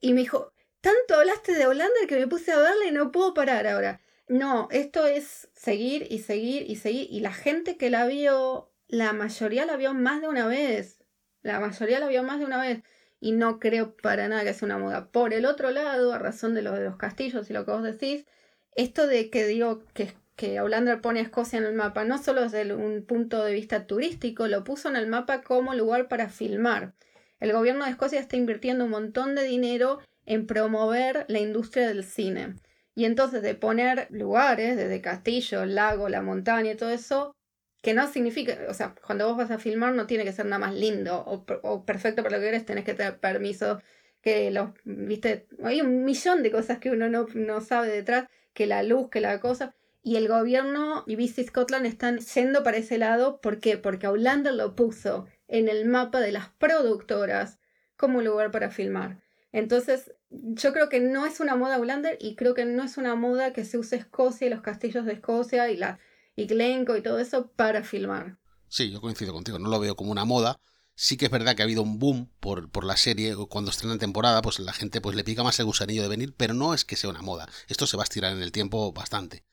Y 0.00 0.14
me 0.14 0.22
dijo, 0.22 0.52
tanto 0.80 1.14
hablaste 1.14 1.54
de 1.54 1.66
Hollander 1.66 2.08
que 2.08 2.18
me 2.18 2.26
puse 2.26 2.50
a 2.50 2.58
verla 2.58 2.86
y 2.88 2.90
no 2.90 3.12
puedo 3.12 3.34
parar 3.34 3.68
ahora. 3.68 4.00
No, 4.26 4.66
esto 4.72 5.06
es 5.06 5.48
seguir 5.54 6.08
y 6.10 6.18
seguir 6.18 6.68
y 6.68 6.74
seguir. 6.74 7.06
Y 7.08 7.20
la 7.20 7.32
gente 7.32 7.76
que 7.76 7.88
la 7.88 8.04
vio, 8.06 8.72
la 8.88 9.12
mayoría 9.12 9.64
la 9.64 9.76
vio 9.76 9.94
más 9.94 10.20
de 10.20 10.28
una 10.28 10.48
vez. 10.48 11.01
La 11.42 11.60
mayoría 11.60 12.00
la 12.00 12.08
vio 12.08 12.22
más 12.22 12.38
de 12.38 12.46
una 12.46 12.60
vez. 12.60 12.82
Y 13.20 13.32
no 13.32 13.60
creo 13.60 13.94
para 13.96 14.28
nada 14.28 14.44
que 14.44 14.54
sea 14.54 14.66
una 14.66 14.78
moda. 14.78 15.10
Por 15.12 15.32
el 15.32 15.44
otro 15.46 15.70
lado, 15.70 16.12
a 16.12 16.18
razón 16.18 16.54
de 16.54 16.62
lo 16.62 16.72
de 16.72 16.84
los 16.84 16.96
castillos 16.96 17.48
y 17.50 17.52
lo 17.52 17.64
que 17.64 17.70
vos 17.70 17.82
decís, 17.82 18.26
esto 18.74 19.06
de 19.06 19.30
que 19.30 19.46
digo 19.46 19.84
que 19.94 20.12
que 20.36 20.60
pone 21.02 21.20
a 21.20 21.22
Escocia 21.22 21.58
en 21.58 21.64
el 21.64 21.74
mapa, 21.74 22.04
no 22.04 22.18
solo 22.18 22.42
desde 22.42 22.74
un 22.74 23.04
punto 23.04 23.44
de 23.44 23.52
vista 23.52 23.86
turístico, 23.86 24.48
lo 24.48 24.64
puso 24.64 24.88
en 24.88 24.96
el 24.96 25.06
mapa 25.06 25.42
como 25.42 25.74
lugar 25.74 26.08
para 26.08 26.28
filmar. 26.28 26.94
El 27.38 27.52
gobierno 27.52 27.84
de 27.84 27.90
Escocia 27.90 28.20
está 28.20 28.36
invirtiendo 28.36 28.84
un 28.84 28.90
montón 28.90 29.34
de 29.34 29.44
dinero 29.44 30.00
en 30.26 30.46
promover 30.46 31.26
la 31.28 31.40
industria 31.40 31.88
del 31.88 32.04
cine. 32.04 32.56
Y 32.94 33.04
entonces 33.04 33.42
de 33.42 33.54
poner 33.54 34.06
lugares, 34.10 34.76
desde 34.76 35.00
castillo, 35.00 35.64
lago, 35.64 36.08
la 36.08 36.22
montaña 36.22 36.72
y 36.72 36.76
todo 36.76 36.90
eso, 36.90 37.34
que 37.82 37.94
no 37.94 38.10
significa, 38.10 38.58
o 38.68 38.74
sea, 38.74 38.94
cuando 39.04 39.26
vos 39.26 39.36
vas 39.36 39.50
a 39.50 39.58
filmar 39.58 39.92
no 39.94 40.06
tiene 40.06 40.24
que 40.24 40.32
ser 40.32 40.46
nada 40.46 40.60
más 40.60 40.74
lindo 40.74 41.22
o, 41.26 41.84
perfecto 41.84 42.22
para 42.22 42.36
lo 42.36 42.42
que 42.42 42.48
eres, 42.48 42.64
tenés 42.64 42.84
que 42.84 42.94
tener 42.94 43.18
permiso, 43.18 43.82
que 44.22 44.50
los, 44.52 44.70
viste, 44.84 45.48
hay 45.64 45.80
un 45.80 46.04
millón 46.04 46.42
de 46.44 46.52
cosas 46.52 46.78
que 46.78 46.90
uno 46.90 47.08
no, 47.08 47.26
no 47.34 47.60
sabe 47.60 47.88
detrás, 47.88 48.28
que 48.54 48.66
la 48.66 48.84
luz, 48.84 49.10
que 49.10 49.20
la 49.20 49.40
cosa, 49.40 49.74
y 50.04 50.16
el 50.16 50.28
gobierno 50.28 51.04
y 51.06 51.16
BC 51.16 51.44
Scotland 51.44 51.86
están 51.86 52.18
yendo 52.18 52.62
para 52.62 52.76
ese 52.76 52.98
lado. 52.98 53.40
¿Por 53.40 53.60
qué? 53.60 53.78
Porque 53.78 54.06
Outlander 54.06 54.52
lo 54.52 54.74
puso 54.74 55.26
en 55.46 55.68
el 55.68 55.86
mapa 55.86 56.20
de 56.20 56.32
las 56.32 56.48
productoras 56.50 57.58
como 57.96 58.20
lugar 58.20 58.50
para 58.50 58.70
filmar. 58.70 59.20
Entonces, 59.52 60.12
yo 60.30 60.72
creo 60.72 60.88
que 60.88 60.98
no 60.98 61.24
es 61.26 61.38
una 61.40 61.54
moda 61.54 61.76
Outlander 61.76 62.16
y 62.20 62.34
creo 62.34 62.54
que 62.54 62.64
no 62.64 62.82
es 62.82 62.96
una 62.96 63.14
moda 63.14 63.52
que 63.52 63.64
se 63.64 63.78
use 63.78 63.96
Escocia 63.96 64.46
y 64.46 64.50
los 64.50 64.62
castillos 64.62 65.04
de 65.04 65.12
Escocia 65.12 65.70
y 65.70 65.76
la 65.76 66.00
y 66.36 66.46
Glencoe 66.46 66.98
y 66.98 67.02
todo 67.02 67.18
eso 67.18 67.50
para 67.56 67.82
filmar. 67.82 68.38
Sí, 68.68 68.90
yo 68.90 69.00
coincido 69.00 69.32
contigo, 69.32 69.58
no 69.58 69.68
lo 69.68 69.80
veo 69.80 69.96
como 69.96 70.12
una 70.12 70.24
moda. 70.24 70.58
Sí 70.94 71.16
que 71.16 71.26
es 71.26 71.30
verdad 71.30 71.56
que 71.56 71.62
ha 71.62 71.64
habido 71.64 71.82
un 71.82 71.98
boom 71.98 72.30
por, 72.40 72.70
por 72.70 72.84
la 72.84 72.96
serie, 72.96 73.34
cuando 73.48 73.70
estrena 73.70 73.98
temporada, 73.98 74.42
pues 74.42 74.58
la 74.60 74.72
gente 74.72 75.00
pues 75.00 75.16
le 75.16 75.24
pica 75.24 75.42
más 75.42 75.58
el 75.58 75.66
gusanillo 75.66 76.02
de 76.02 76.08
venir, 76.08 76.34
pero 76.36 76.54
no 76.54 76.74
es 76.74 76.84
que 76.84 76.96
sea 76.96 77.10
una 77.10 77.22
moda. 77.22 77.48
Esto 77.68 77.86
se 77.86 77.96
va 77.96 78.02
a 78.02 78.04
estirar 78.04 78.32
en 78.32 78.42
el 78.42 78.52
tiempo 78.52 78.92
bastante. 78.92 79.44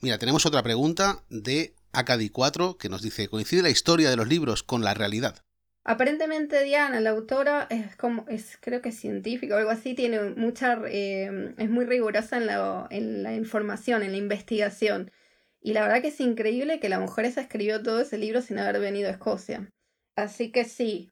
Mira, 0.00 0.18
tenemos 0.18 0.44
otra 0.44 0.62
pregunta 0.62 1.24
de 1.30 1.74
Acadi4 1.92 2.76
que 2.76 2.88
nos 2.88 3.02
dice, 3.02 3.28
¿coincide 3.28 3.62
la 3.62 3.70
historia 3.70 4.10
de 4.10 4.16
los 4.16 4.28
libros 4.28 4.62
con 4.62 4.84
la 4.84 4.94
realidad? 4.94 5.42
Aparentemente 5.84 6.62
Diana, 6.64 7.00
la 7.00 7.10
autora, 7.10 7.66
es 7.70 7.94
como, 7.96 8.26
es 8.28 8.56
creo 8.60 8.80
que 8.80 8.88
es 8.88 8.98
científica 8.98 9.54
o 9.54 9.58
algo 9.58 9.70
así, 9.70 9.94
tiene 9.94 10.20
mucha, 10.30 10.80
eh, 10.86 11.54
es 11.58 11.70
muy 11.70 11.84
rigurosa 11.84 12.38
en 12.38 12.46
la, 12.46 12.86
en 12.90 13.22
la 13.22 13.34
información, 13.34 14.02
en 14.02 14.12
la 14.12 14.18
investigación. 14.18 15.10
Y 15.64 15.72
la 15.72 15.80
verdad 15.80 16.02
que 16.02 16.08
es 16.08 16.20
increíble 16.20 16.78
que 16.78 16.90
la 16.90 17.00
mujer 17.00 17.24
esa 17.24 17.40
escribió 17.40 17.82
todo 17.82 18.00
ese 18.02 18.18
libro 18.18 18.42
sin 18.42 18.58
haber 18.58 18.80
venido 18.80 19.08
a 19.08 19.12
Escocia. 19.12 19.70
Así 20.14 20.52
que 20.52 20.66
sí, 20.66 21.10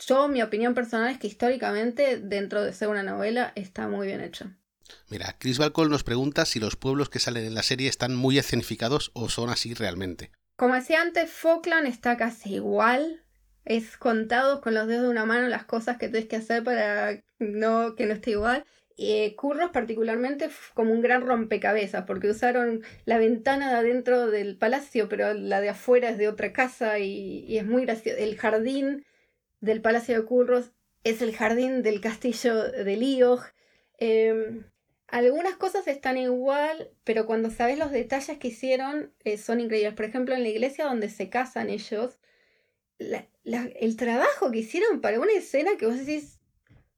yo 0.00 0.26
mi 0.26 0.42
opinión 0.42 0.74
personal 0.74 1.08
es 1.12 1.18
que 1.18 1.28
históricamente, 1.28 2.18
dentro 2.18 2.64
de 2.64 2.72
ser 2.72 2.88
una 2.88 3.04
novela, 3.04 3.52
está 3.54 3.86
muy 3.86 4.08
bien 4.08 4.20
hecho. 4.20 4.50
Mira, 5.08 5.36
Chris 5.38 5.58
Balcón 5.58 5.88
nos 5.88 6.02
pregunta 6.02 6.44
si 6.46 6.58
los 6.58 6.74
pueblos 6.74 7.08
que 7.08 7.20
salen 7.20 7.44
en 7.44 7.54
la 7.54 7.62
serie 7.62 7.88
están 7.88 8.16
muy 8.16 8.38
escenificados 8.38 9.12
o 9.14 9.28
son 9.28 9.50
así 9.50 9.72
realmente. 9.72 10.32
Como 10.56 10.74
decía 10.74 11.00
antes, 11.00 11.30
Falkland 11.30 11.86
está 11.86 12.16
casi 12.16 12.54
igual. 12.54 13.22
Es 13.64 13.96
contados 13.96 14.60
con 14.60 14.74
los 14.74 14.88
dedos 14.88 15.04
de 15.04 15.10
una 15.10 15.26
mano 15.26 15.46
las 15.46 15.64
cosas 15.64 15.96
que 15.96 16.08
tienes 16.08 16.28
que 16.28 16.36
hacer 16.36 16.64
para 16.64 17.22
no, 17.38 17.94
que 17.94 18.06
no 18.06 18.14
esté 18.14 18.32
igual. 18.32 18.64
Eh, 18.98 19.34
Curros 19.36 19.70
particularmente 19.72 20.48
como 20.72 20.92
un 20.92 21.02
gran 21.02 21.20
rompecabezas, 21.20 22.04
porque 22.06 22.30
usaron 22.30 22.82
la 23.04 23.18
ventana 23.18 23.70
de 23.70 23.76
adentro 23.76 24.28
del 24.28 24.56
palacio, 24.56 25.08
pero 25.08 25.34
la 25.34 25.60
de 25.60 25.68
afuera 25.68 26.08
es 26.10 26.18
de 26.18 26.28
otra 26.28 26.52
casa 26.52 26.98
y, 26.98 27.58
es 27.58 27.66
muy 27.66 27.84
gracioso. 27.84 28.18
El 28.18 28.36
jardín 28.36 29.04
del 29.60 29.82
palacio 29.82 30.16
de 30.18 30.24
Curros 30.24 30.72
es 31.04 31.20
el 31.22 31.36
jardín 31.36 31.82
del 31.82 32.00
castillo 32.00 32.62
de 32.62 32.96
Liog. 32.96 33.40
Em, 33.98 34.64
algunas 35.08 35.56
cosas 35.56 35.86
están 35.88 36.16
igual, 36.18 36.90
pero 37.04 37.26
cuando 37.26 37.50
sabes 37.50 37.78
los 37.78 37.90
detalles 37.90 38.38
que 38.38 38.48
hicieron 38.48 39.12
eh, 39.24 39.36
son 39.38 39.60
increíbles. 39.60 39.94
Por 39.94 40.06
ejemplo, 40.06 40.34
en 40.34 40.42
la 40.42 40.48
iglesia 40.48 40.86
donde 40.86 41.10
se 41.10 41.28
casan 41.30 41.70
ellos, 41.70 42.18
el 42.98 43.96
trabajo 43.96 44.50
que 44.50 44.58
hicieron 44.58 45.00
para 45.00 45.20
una 45.20 45.32
escena 45.32 45.72
que 45.78 45.86
vos 45.86 45.98
decís, 45.98 46.35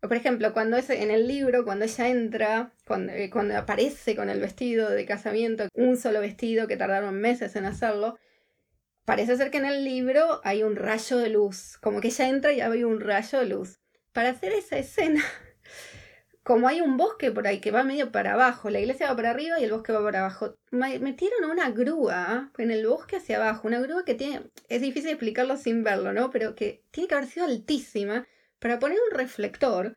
por 0.01 0.15
ejemplo, 0.15 0.53
cuando 0.53 0.77
es 0.77 0.91
en 0.91 1.11
el 1.11 1.27
libro, 1.27 1.65
cuando 1.65 1.85
ella 1.85 2.09
entra, 2.09 2.73
cuando, 2.87 3.13
eh, 3.13 3.31
cuando, 3.31 3.57
aparece 3.57 4.15
con 4.15 4.31
el 4.31 4.41
vestido 4.41 4.91
de 4.91 5.05
casamiento, 5.05 5.69
un 5.75 5.97
solo 5.97 6.21
vestido 6.21 6.69
que 6.69 6.77
tardaron 6.77 7.21
meses 7.21 7.57
en 7.57 7.65
hacerlo, 7.65 8.19
parece 9.05 9.37
ser 9.37 9.51
que 9.51 9.59
en 9.59 9.67
el 9.67 9.85
libro 9.85 10.41
hay 10.45 10.63
un 10.63 10.77
rayo 10.77 11.17
de 11.19 11.31
luz, 11.31 11.79
como 11.81 12.01
que 12.01 12.09
ella 12.09 12.29
entra 12.29 12.53
y 12.53 12.61
hay 12.61 12.85
un 12.85 13.01
rayo 13.01 13.41
de 13.41 13.47
luz. 13.47 13.81
Para 14.13 14.31
hacer 14.31 14.53
esa 14.53 14.79
escena 14.79 15.23
como 16.45 16.69
hay 16.69 16.81
un 16.81 16.97
bosque 16.97 17.33
por 17.33 17.47
ahí 17.47 17.61
que 17.61 17.73
va 17.73 17.83
medio 17.83 18.13
para 18.13 18.35
abajo, 18.35 18.71
la 18.71 18.81
iglesia 18.81 19.11
va 19.11 19.17
para 19.17 19.31
arriba 19.31 19.59
y 19.61 19.65
el 19.65 19.73
bosque 19.73 19.93
va 19.93 20.03
para 20.03 20.21
abajo. 20.21 20.57
Metieron 20.71 21.51
una 21.51 21.71
grúa 21.71 22.53
en 22.57 22.71
el 22.71 22.87
bosque 22.87 23.17
hacia 23.17 23.37
abajo, 23.37 23.67
una 23.67 23.81
grúa 23.81 24.05
que 24.05 24.15
tiene, 24.15 24.43
es 24.69 24.81
difícil 24.81 25.11
explicarlo 25.11 25.57
sin 25.57 25.83
verlo, 25.83 26.13
¿no? 26.13 26.31
Pero 26.31 26.55
que 26.55 26.85
tiene 26.91 27.09
que 27.09 27.15
haber 27.17 27.29
sido 27.29 27.47
altísima 27.47 28.27
para 28.59 28.79
poner 28.79 28.99
un 29.11 29.17
reflector 29.17 29.97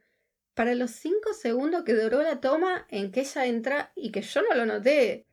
para 0.54 0.76
los 0.76 0.92
cinco 0.92 1.34
segundos 1.34 1.84
que 1.84 1.94
duró 1.94 2.22
la 2.22 2.42
toma 2.42 2.86
en 2.90 3.12
que 3.12 3.22
ella 3.22 3.46
entra 3.46 3.92
y 3.96 4.12
que 4.12 4.22
yo 4.22 4.42
no 4.42 4.54
lo 4.56 4.66
noté. 4.66 5.26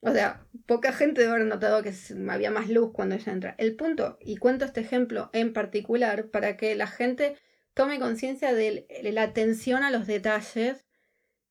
O 0.00 0.12
sea, 0.12 0.46
poca 0.66 0.92
gente 0.92 1.22
debe 1.22 1.34
haber 1.34 1.46
notado 1.46 1.82
que 1.82 1.92
había 2.28 2.50
más 2.50 2.68
luz 2.68 2.92
cuando 2.92 3.14
ella 3.14 3.32
entra. 3.32 3.54
El 3.58 3.76
punto, 3.76 4.18
y 4.20 4.36
cuento 4.36 4.64
este 4.64 4.80
ejemplo 4.80 5.30
en 5.32 5.52
particular 5.52 6.28
para 6.30 6.56
que 6.56 6.74
la 6.74 6.86
gente 6.86 7.36
tome 7.74 7.98
conciencia 7.98 8.54
de 8.54 8.86
la 9.02 9.22
atención 9.22 9.82
a 9.82 9.90
los 9.90 10.06
detalles 10.06 10.86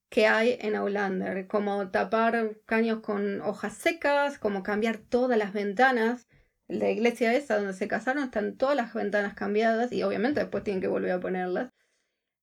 que 0.10 0.28
hay 0.28 0.58
en 0.62 0.76
Outlander, 0.76 1.48
como 1.48 1.90
tapar 1.90 2.58
caños 2.66 3.02
con 3.02 3.42
hojas 3.42 3.76
secas, 3.76 4.38
como 4.38 4.64
cambiar 4.64 4.98
todas 4.98 5.38
las 5.38 5.52
ventanas. 5.52 6.28
La 6.68 6.90
iglesia 6.90 7.34
esa 7.34 7.58
donde 7.58 7.74
se 7.74 7.88
casaron 7.88 8.24
están 8.24 8.58
todas 8.58 8.76
las 8.76 8.94
ventanas 8.94 9.36
cambiadas 9.36 9.92
y 9.92 10.04
obviamente 10.04 10.40
después 10.40 10.64
tienen 10.64 10.82
que 10.82 10.88
volver 10.88 11.12
a 11.12 11.20
ponerlas. 11.20 11.72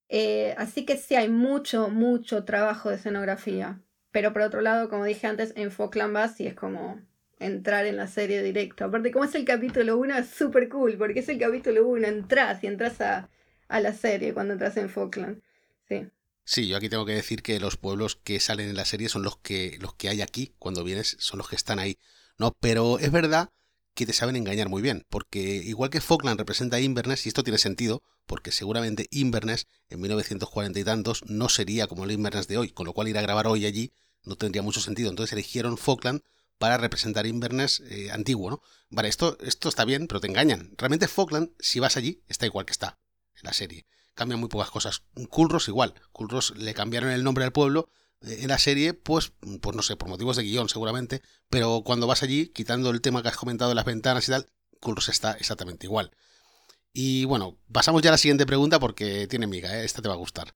Eh, 0.08 0.54
así 0.58 0.84
que 0.84 0.96
sí 0.96 1.16
hay 1.16 1.28
mucho, 1.28 1.88
mucho 1.88 2.44
trabajo 2.44 2.90
de 2.90 2.96
escenografía. 2.96 3.80
Pero 4.10 4.32
por 4.32 4.42
otro 4.42 4.60
lado, 4.60 4.88
como 4.88 5.04
dije 5.04 5.26
antes, 5.26 5.52
en 5.56 5.70
Falkland 5.70 6.12
Bass 6.12 6.38
es 6.40 6.54
como 6.54 7.00
entrar 7.38 7.86
en 7.86 7.96
la 7.96 8.06
serie 8.06 8.42
directo. 8.42 8.84
Aparte, 8.84 9.10
como 9.10 9.24
es 9.24 9.34
el 9.34 9.44
capítulo 9.44 9.96
1, 9.96 10.18
es 10.18 10.28
súper 10.28 10.68
cool, 10.68 10.96
porque 10.96 11.20
es 11.20 11.28
el 11.28 11.38
capítulo 11.38 11.86
1, 11.88 12.06
entras 12.06 12.62
y 12.62 12.66
entras 12.66 13.00
a, 13.00 13.30
a 13.68 13.80
la 13.80 13.92
serie 13.92 14.34
cuando 14.34 14.52
entras 14.52 14.76
en 14.76 14.90
Falkland. 14.90 15.42
Sí. 15.88 16.06
Sí, 16.44 16.68
yo 16.68 16.76
aquí 16.76 16.88
tengo 16.88 17.06
que 17.06 17.14
decir 17.14 17.42
que 17.42 17.58
los 17.58 17.76
pueblos 17.76 18.16
que 18.16 18.38
salen 18.38 18.68
en 18.68 18.76
la 18.76 18.84
serie 18.84 19.08
son 19.08 19.22
los 19.22 19.38
que, 19.38 19.78
los 19.80 19.94
que 19.94 20.08
hay 20.08 20.22
aquí 20.22 20.54
cuando 20.58 20.84
vienes, 20.84 21.16
son 21.20 21.38
los 21.38 21.48
que 21.48 21.56
están 21.56 21.78
ahí. 21.78 21.98
No, 22.38 22.52
pero 22.60 22.98
es 22.98 23.10
verdad 23.10 23.50
que 23.94 24.06
te 24.06 24.12
saben 24.12 24.36
engañar 24.36 24.68
muy 24.68 24.82
bien, 24.82 25.06
porque 25.08 25.40
igual 25.40 25.90
que 25.90 26.00
Falkland 26.00 26.38
representa 26.38 26.76
a 26.76 26.80
Inverness, 26.80 27.26
y 27.26 27.28
esto 27.28 27.42
tiene 27.42 27.58
sentido, 27.58 28.02
porque 28.26 28.52
seguramente 28.52 29.06
Inverness 29.10 29.66
en 29.88 30.00
1940 30.00 30.78
y 30.78 30.84
tantos 30.84 31.22
no 31.26 31.48
sería 31.48 31.86
como 31.86 32.04
el 32.04 32.12
Inverness 32.12 32.48
de 32.48 32.58
hoy, 32.58 32.70
con 32.70 32.86
lo 32.86 32.94
cual 32.94 33.08
ir 33.08 33.18
a 33.18 33.22
grabar 33.22 33.46
hoy 33.46 33.66
allí 33.66 33.92
no 34.24 34.36
tendría 34.36 34.62
mucho 34.62 34.80
sentido. 34.80 35.10
Entonces 35.10 35.32
eligieron 35.32 35.76
Falkland 35.76 36.22
para 36.58 36.78
representar 36.78 37.26
Inverness 37.26 37.80
eh, 37.90 38.10
antiguo, 38.12 38.50
¿no? 38.50 38.62
Vale, 38.88 39.08
esto, 39.08 39.36
esto 39.40 39.68
está 39.68 39.84
bien, 39.84 40.06
pero 40.06 40.20
te 40.20 40.28
engañan. 40.28 40.72
Realmente 40.78 41.08
Falkland, 41.08 41.50
si 41.58 41.80
vas 41.80 41.96
allí, 41.96 42.22
está 42.28 42.46
igual 42.46 42.66
que 42.66 42.72
está 42.72 42.98
en 43.34 43.42
la 43.42 43.52
serie 43.52 43.86
cambian 44.14 44.40
muy 44.40 44.48
pocas 44.48 44.70
cosas. 44.70 45.02
Culros 45.30 45.68
igual. 45.68 45.94
Culros 46.12 46.54
le 46.56 46.74
cambiaron 46.74 47.10
el 47.10 47.24
nombre 47.24 47.44
al 47.44 47.52
pueblo 47.52 47.88
en 48.24 48.48
la 48.48 48.58
serie, 48.58 48.94
pues, 48.94 49.32
pues 49.60 49.76
no 49.76 49.82
sé, 49.82 49.96
por 49.96 50.08
motivos 50.08 50.36
de 50.36 50.42
guion 50.42 50.68
seguramente, 50.68 51.22
pero 51.50 51.82
cuando 51.84 52.06
vas 52.06 52.22
allí, 52.22 52.48
quitando 52.48 52.90
el 52.90 53.00
tema 53.00 53.22
que 53.22 53.28
has 53.28 53.36
comentado 53.36 53.70
de 53.70 53.74
las 53.74 53.84
ventanas 53.84 54.28
y 54.28 54.32
tal, 54.32 54.46
Culros 54.80 55.08
está 55.08 55.32
exactamente 55.32 55.86
igual. 55.86 56.10
Y 56.92 57.24
bueno, 57.24 57.58
pasamos 57.70 58.02
ya 58.02 58.10
a 58.10 58.12
la 58.12 58.18
siguiente 58.18 58.46
pregunta 58.46 58.78
porque 58.78 59.26
tiene 59.26 59.46
miga, 59.46 59.78
¿eh? 59.78 59.84
esta 59.84 60.02
te 60.02 60.08
va 60.08 60.14
a 60.14 60.18
gustar. 60.18 60.54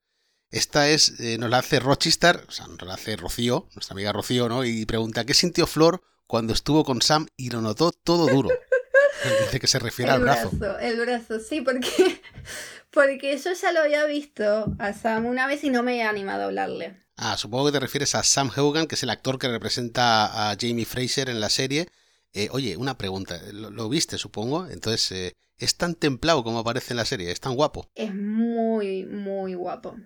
Esta 0.51 0.89
es, 0.89 1.19
eh, 1.21 1.39
nos 1.39 1.51
la 1.51 1.59
hace 1.59 1.81
Rochester, 1.81 2.45
o 2.49 2.51
sea, 2.51 2.67
nos 2.69 2.83
la 2.83 2.95
hace 2.95 3.17
Rocío, 3.17 3.69
nuestra 3.75 3.95
amiga 3.95 4.13
Rocío, 4.13 4.49
¿no? 4.49 4.65
Y 4.65 4.87
pregunta, 4.87 5.25
¿qué 5.25 5.35
sintió 5.35 5.67
Flor 5.67 6.03
cuando 6.27 6.53
estuvo 6.53 6.85
con 6.85 7.03
Sam 7.03 7.27
y 7.37 7.51
lo 7.51 7.63
notó 7.63 7.91
todo 7.91 8.27
duro? 8.29 8.51
Dice 9.45 9.59
que 9.59 9.67
se 9.67 9.79
refiere 9.79 10.13
al 10.13 10.21
brazo. 10.21 10.51
El 10.79 11.01
brazo, 11.01 11.41
sí, 11.41 11.63
porque 11.63 12.21
porque 12.91 13.39
yo 13.39 13.53
ya 13.53 13.73
lo 13.73 13.81
había 13.81 14.05
visto 14.05 14.75
a 14.79 14.93
Sam 14.93 15.27
una 15.27 15.47
vez 15.47 15.65
y 15.65 15.71
no 15.71 15.83
me 15.83 15.97
he 15.97 16.03
animado 16.03 16.43
a 16.43 16.47
hablarle. 16.47 17.06
Ah, 17.17 17.37
supongo 17.39 17.67
que 17.67 17.73
te 17.73 17.81
refieres 17.81 18.15
a 18.15 18.23
Sam 18.23 18.51
Hogan, 18.55 18.87
que 18.87 18.95
es 18.95 19.03
el 19.03 19.11
actor 19.11 19.39
que 19.39 19.49
representa 19.49 20.51
a 20.51 20.57
Jamie 20.61 20.85
Fraser 20.85 21.31
en 21.31 21.41
la 21.41 21.49
serie. 21.49 21.89
Eh, 22.35 22.49
oye, 22.53 22.77
una 22.77 22.99
pregunta, 22.99 23.41
¿Lo, 23.53 23.89
viste, 23.89 24.19
supongo? 24.19 24.67
Entonces, 24.67 25.13
eh, 25.13 25.33
¿es 25.57 25.77
tan 25.77 25.95
templado 25.95 26.45
como 26.45 26.59
aparece 26.59 26.93
en 26.93 26.99
la 26.99 27.07
serie? 27.07 27.31
¿Es 27.31 27.41
tan 27.41 27.55
guapo? 27.55 27.89
Es 27.95 28.15
muy, 28.15 29.07
muy 29.07 29.55
guapo. 29.55 29.97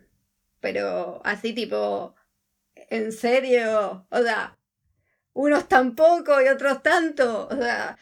Pero 0.60 1.20
así 1.24 1.52
tipo, 1.52 2.14
¿en 2.76 3.10
serio? 3.10 4.06
O 4.10 4.22
sea, 4.22 4.56
unos 5.32 5.66
tan 5.66 5.96
poco 5.96 6.40
y 6.40 6.46
otros 6.46 6.80
tanto. 6.80 7.48
O 7.50 7.56
sea, 7.56 7.98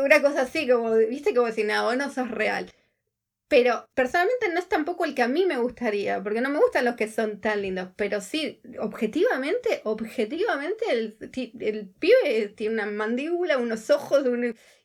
una 0.00 0.22
cosa 0.22 0.42
así 0.42 0.68
como, 0.68 0.94
viste, 0.94 1.34
como 1.34 1.50
si 1.50 1.64
nada, 1.64 1.96
no 1.96 2.12
sos 2.12 2.30
real. 2.30 2.72
Pero 3.52 3.86
personalmente 3.92 4.48
no 4.48 4.60
es 4.60 4.66
tampoco 4.66 5.04
el 5.04 5.14
que 5.14 5.20
a 5.20 5.28
mí 5.28 5.44
me 5.44 5.58
gustaría, 5.58 6.22
porque 6.22 6.40
no 6.40 6.48
me 6.48 6.58
gustan 6.58 6.86
los 6.86 6.94
que 6.96 7.06
son 7.06 7.38
tan 7.38 7.60
lindos. 7.60 7.90
Pero 7.96 8.22
sí, 8.22 8.62
objetivamente, 8.78 9.82
objetivamente, 9.84 10.86
el, 10.90 11.18
el 11.60 11.90
pibe 11.90 12.48
tiene 12.56 12.72
una 12.72 12.86
mandíbula, 12.86 13.58
unos 13.58 13.90
ojos 13.90 14.24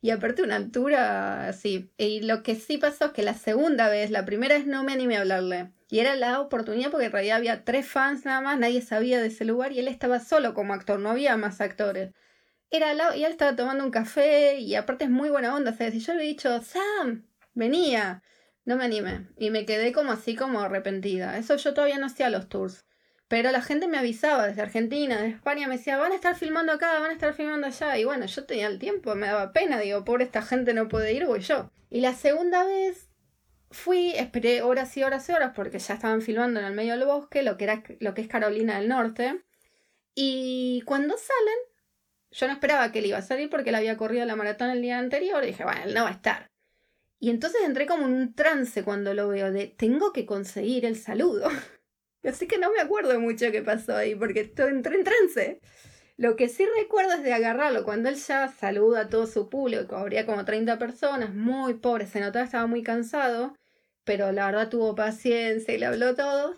y 0.02 0.10
aparte 0.10 0.42
una 0.42 0.58
altura 0.58 1.48
así. 1.48 1.94
Y 1.98 2.24
lo 2.24 2.44
que 2.44 2.56
sí 2.56 2.78
pasó 2.78 3.06
es 3.06 3.12
que 3.14 3.24
la 3.24 3.36
segunda 3.36 3.88
vez, 3.88 4.12
la 4.12 4.26
primera 4.26 4.58
vez 4.58 4.68
no 4.68 4.84
me 4.84 4.92
animé 4.92 5.16
a 5.16 5.22
hablarle. 5.22 5.72
Y 5.90 6.00
era 6.00 6.18
la 6.18 6.42
oportunidad 6.42 6.92
porque 6.92 7.06
en 7.06 7.14
realidad 7.14 7.38
había 7.38 7.64
tres 7.64 7.88
fans 7.88 8.26
nada 8.26 8.42
más, 8.42 8.60
nadie 8.60 8.82
sabía 8.82 9.22
de 9.22 9.28
ese 9.28 9.46
lugar 9.46 9.72
y 9.72 9.80
él 9.80 9.88
estaba 9.88 10.20
solo 10.20 10.54
como 10.54 10.74
actor, 10.74 11.00
no 11.00 11.12
había 11.12 11.38
más 11.38 11.62
actores. 11.62 12.12
Era 12.70 12.94
la, 12.94 13.16
y 13.16 13.24
él 13.24 13.32
estaba 13.32 13.56
tomando 13.56 13.86
un 13.86 13.92
café 13.92 14.60
y 14.60 14.76
aparte 14.76 15.06
es 15.06 15.10
muy 15.10 15.30
buena 15.30 15.56
onda. 15.56 15.72
O 15.72 15.74
sea, 15.74 15.88
yo 15.88 16.14
le 16.16 16.24
he 16.24 16.28
dicho, 16.28 16.62
Sam, 16.62 17.26
venía. 17.54 18.24
No 18.68 18.76
me 18.76 18.84
animé 18.84 19.26
y 19.38 19.50
me 19.50 19.66
quedé 19.66 19.94
como 19.94 20.12
así 20.12 20.36
como 20.36 20.60
arrepentida. 20.60 21.38
Eso 21.38 21.56
yo 21.56 21.74
todavía 21.74 22.00
no 22.00 22.08
hacía 22.08 22.30
los 22.30 22.50
tours. 22.50 22.86
Pero 23.30 23.50
la 23.52 23.62
gente 23.62 23.88
me 23.88 23.98
avisaba 23.98 24.46
desde 24.46 24.62
Argentina, 24.62 25.22
de 25.22 25.30
España, 25.30 25.70
me 25.70 25.78
decía, 25.78 25.96
van 25.96 26.12
a 26.12 26.16
estar 26.16 26.36
filmando 26.36 26.74
acá, 26.74 27.00
van 27.00 27.12
a 27.12 27.14
estar 27.14 27.34
filmando 27.34 27.66
allá. 27.66 27.98
Y 27.98 28.04
bueno, 28.04 28.26
yo 28.26 28.44
tenía 28.44 28.68
el 28.68 28.78
tiempo, 28.78 29.16
me 29.16 29.28
daba 29.28 29.54
pena, 29.54 29.80
digo, 29.80 30.04
pobre 30.04 30.26
esta 30.26 30.42
gente 30.42 30.74
no 30.74 30.90
puede 30.90 31.14
ir, 31.14 31.26
voy 31.26 31.40
yo. 31.40 31.72
Y 31.90 32.02
la 32.02 32.14
segunda 32.14 32.66
vez 32.66 33.10
fui, 33.72 34.12
esperé 34.18 34.62
horas 34.62 34.98
y 34.98 35.04
horas 35.04 35.30
y 35.30 35.32
horas 35.32 35.54
porque 35.56 35.80
ya 35.80 35.94
estaban 35.94 36.22
filmando 36.22 36.60
en 36.60 36.66
el 36.66 36.74
medio 36.74 36.98
del 36.98 37.06
bosque, 37.06 37.44
lo 37.44 37.56
que, 37.56 37.64
era, 37.64 37.84
lo 38.02 38.14
que 38.14 38.22
es 38.22 38.28
Carolina 38.28 38.80
del 38.80 38.90
Norte. 38.90 39.46
Y 40.14 40.84
cuando 40.86 41.16
salen, 41.18 41.60
yo 42.32 42.48
no 42.48 42.54
esperaba 42.54 42.92
que 42.92 43.00
él 43.00 43.06
iba 43.06 43.20
a 43.20 43.22
salir 43.22 43.50
porque 43.50 43.70
él 43.70 43.76
había 43.76 43.96
corrido 43.96 44.26
la 44.26 44.36
maratón 44.36 44.72
el 44.72 44.82
día 44.82 45.00
anterior 45.00 45.42
y 45.46 45.48
dije, 45.48 45.64
bueno, 45.64 45.86
no 45.94 46.04
va 46.04 46.10
a 46.10 46.14
estar. 46.14 46.52
Y 47.20 47.30
entonces 47.30 47.62
entré 47.66 47.86
como 47.88 48.06
en 48.06 48.14
un 48.14 48.34
trance 48.34 48.84
cuando 48.84 49.14
lo 49.14 49.28
veo 49.28 49.52
de 49.52 49.68
tengo 49.68 50.14
que 50.14 50.26
conseguir 50.26 50.86
el 50.86 50.96
saludo. 50.96 51.50
Así 52.24 52.48
que 52.48 52.58
no 52.58 52.72
me 52.72 52.80
acuerdo 52.80 53.20
mucho 53.20 53.52
qué 53.52 53.62
pasó 53.62 53.96
ahí 53.96 54.16
porque 54.16 54.54
entré 54.58 54.96
en 54.96 55.04
trance. 55.04 55.60
Lo 56.18 56.36
que 56.36 56.50
sí 56.50 56.66
recuerdo 56.80 57.14
es 57.14 57.24
de 57.24 57.34
agarrarlo 57.34 57.84
cuando 57.84 58.10
él 58.10 58.16
ya 58.16 58.48
saluda 58.48 59.02
a 59.02 59.10
todo 59.10 59.28
su 59.28 59.50
público, 59.50 59.96
habría 59.96 60.26
como 60.26 60.46
30 60.46 60.80
personas, 60.80 61.34
muy 61.34 61.76
pobre, 61.76 62.08
se 62.08 62.20
notaba 62.20 62.44
estaba 62.44 62.66
muy 62.66 62.82
cansado, 62.82 63.56
pero 64.04 64.32
la 64.32 64.48
verdad 64.48 64.70
tuvo 64.70 64.96
paciencia 64.96 65.76
y 65.76 65.78
le 65.78 65.86
habló 65.86 66.16
todo. 66.16 66.56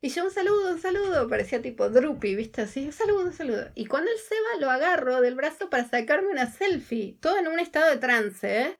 Y 0.00 0.08
yo 0.08 0.24
un 0.24 0.30
saludo, 0.30 0.72
un 0.72 0.80
saludo, 0.80 1.28
parecía 1.28 1.62
tipo 1.62 1.90
Drupi, 1.90 2.34
¿viste? 2.34 2.62
Así, 2.62 2.86
un 2.86 2.92
saludo, 2.92 3.24
un 3.24 3.32
saludo. 3.32 3.70
Y 3.74 3.86
cuando 3.86 4.10
él 4.10 4.16
se 4.18 4.34
va, 4.34 4.60
lo 4.60 4.70
agarro 4.70 5.20
del 5.20 5.34
brazo 5.34 5.70
para 5.70 5.88
sacarme 5.88 6.30
una 6.30 6.50
selfie, 6.50 7.18
todo 7.20 7.38
en 7.38 7.48
un 7.48 7.60
estado 7.60 7.90
de 7.90 7.98
trance, 7.98 8.62
¿eh? 8.62 8.78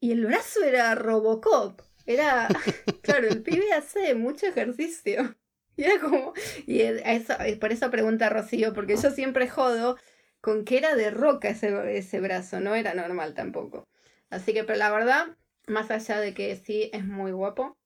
Y 0.00 0.12
el 0.12 0.24
brazo 0.26 0.62
era 0.64 0.94
Robocop. 0.94 1.82
Era, 2.06 2.48
claro, 3.02 3.28
el 3.28 3.42
pibe 3.42 3.72
hace 3.72 4.14
mucho 4.14 4.46
ejercicio. 4.46 5.36
Y 5.76 5.84
era 5.84 6.00
como, 6.00 6.34
y 6.66 6.80
eso, 6.80 7.34
por 7.60 7.72
eso 7.72 7.90
pregunta 7.90 8.28
Rocío, 8.28 8.74
porque 8.74 8.96
yo 8.96 9.10
siempre 9.10 9.48
jodo 9.48 9.96
con 10.40 10.64
que 10.64 10.78
era 10.78 10.94
de 10.94 11.10
roca 11.10 11.48
ese, 11.50 11.96
ese 11.96 12.20
brazo, 12.20 12.60
no 12.60 12.74
era 12.74 12.94
normal 12.94 13.34
tampoco. 13.34 13.88
Así 14.30 14.52
que, 14.52 14.64
pero 14.64 14.78
la 14.78 14.90
verdad, 14.90 15.36
más 15.66 15.90
allá 15.90 16.20
de 16.20 16.34
que 16.34 16.54
sí 16.56 16.90
es 16.92 17.04
muy 17.04 17.32
guapo, 17.32 17.78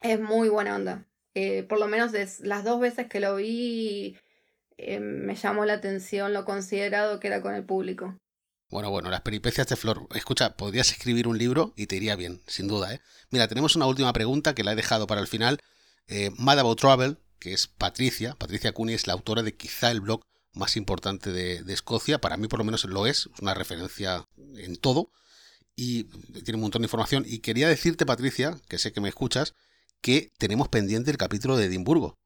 es 0.00 0.20
muy 0.20 0.48
buena 0.48 0.76
onda. 0.76 1.06
Eh, 1.34 1.62
por 1.62 1.78
lo 1.78 1.86
menos 1.88 2.12
las 2.40 2.64
dos 2.64 2.80
veces 2.80 3.08
que 3.08 3.20
lo 3.20 3.36
vi, 3.36 4.16
eh, 4.76 5.00
me 5.00 5.34
llamó 5.34 5.64
la 5.64 5.74
atención 5.74 6.32
lo 6.32 6.44
considerado 6.44 7.20
que 7.20 7.28
era 7.28 7.40
con 7.40 7.54
el 7.54 7.64
público. 7.64 8.18
Bueno, 8.72 8.90
bueno, 8.90 9.10
las 9.10 9.20
peripecias 9.20 9.68
de 9.68 9.76
Flor. 9.76 10.08
Escucha, 10.14 10.56
podrías 10.56 10.90
escribir 10.90 11.28
un 11.28 11.36
libro 11.36 11.74
y 11.76 11.88
te 11.88 11.96
iría 11.96 12.16
bien, 12.16 12.40
sin 12.46 12.68
duda, 12.68 12.94
¿eh? 12.94 13.02
Mira, 13.28 13.46
tenemos 13.46 13.76
una 13.76 13.84
última 13.84 14.14
pregunta 14.14 14.54
que 14.54 14.64
la 14.64 14.72
he 14.72 14.76
dejado 14.76 15.06
para 15.06 15.20
el 15.20 15.26
final. 15.26 15.60
Eh, 16.06 16.30
Mad 16.38 16.58
About 16.58 16.80
Travel, 16.80 17.18
que 17.38 17.52
es 17.52 17.66
Patricia. 17.66 18.34
Patricia 18.34 18.72
Cooney 18.72 18.94
es 18.94 19.06
la 19.06 19.12
autora 19.12 19.42
de 19.42 19.54
quizá 19.54 19.90
el 19.90 20.00
blog 20.00 20.24
más 20.54 20.78
importante 20.78 21.32
de, 21.32 21.70
Escocia. 21.70 22.18
Para 22.18 22.38
mí, 22.38 22.48
por 22.48 22.60
lo 22.60 22.64
menos, 22.64 22.86
lo 22.86 23.06
es. 23.06 23.28
Es 23.34 23.42
una 23.42 23.52
referencia 23.52 24.26
en 24.56 24.76
todo. 24.76 25.10
Y 25.76 26.04
tiene 26.42 26.54
un 26.54 26.62
montón 26.62 26.80
de 26.80 26.86
información. 26.86 27.24
Y 27.26 27.40
quería 27.40 27.68
decirte, 27.68 28.06
Patricia, 28.06 28.58
que 28.68 28.78
sé 28.78 28.90
que 28.90 29.02
me 29.02 29.10
escuchas, 29.10 29.52
que 30.00 30.32
tenemos 30.38 30.70
pendiente 30.70 31.10
el 31.10 31.18
capítulo 31.18 31.58
de 31.58 31.66
Edimburgo. 31.66 32.16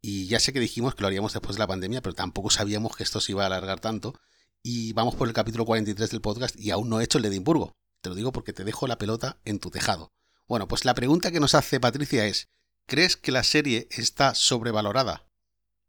Y 0.00 0.28
ya 0.28 0.38
sé 0.38 0.52
que 0.52 0.60
dijimos 0.60 0.94
que 0.94 1.00
lo 1.00 1.08
haríamos 1.08 1.32
después 1.32 1.56
de 1.56 1.60
la 1.60 1.66
pandemia, 1.66 2.02
pero 2.02 2.14
tampoco 2.14 2.50
sabíamos 2.50 2.96
que 2.96 3.02
esto 3.02 3.20
se 3.20 3.32
iba 3.32 3.42
a 3.42 3.46
alargar 3.46 3.80
tanto 3.80 4.14
y 4.62 4.92
vamos 4.92 5.14
por 5.14 5.28
el 5.28 5.34
capítulo 5.34 5.64
43 5.64 6.10
del 6.10 6.20
podcast 6.20 6.58
y 6.58 6.70
aún 6.70 6.88
no 6.88 7.00
he 7.00 7.04
hecho 7.04 7.18
el 7.18 7.22
de 7.22 7.28
Edimburgo. 7.28 7.72
Te 8.00 8.08
lo 8.08 8.14
digo 8.14 8.32
porque 8.32 8.52
te 8.52 8.64
dejo 8.64 8.86
la 8.86 8.98
pelota 8.98 9.38
en 9.44 9.58
tu 9.58 9.70
tejado. 9.70 10.10
Bueno, 10.46 10.68
pues 10.68 10.84
la 10.84 10.94
pregunta 10.94 11.30
que 11.30 11.40
nos 11.40 11.54
hace 11.54 11.80
Patricia 11.80 12.26
es, 12.26 12.48
¿crees 12.86 13.16
que 13.16 13.32
la 13.32 13.42
serie 13.42 13.88
está 13.90 14.34
sobrevalorada? 14.34 15.26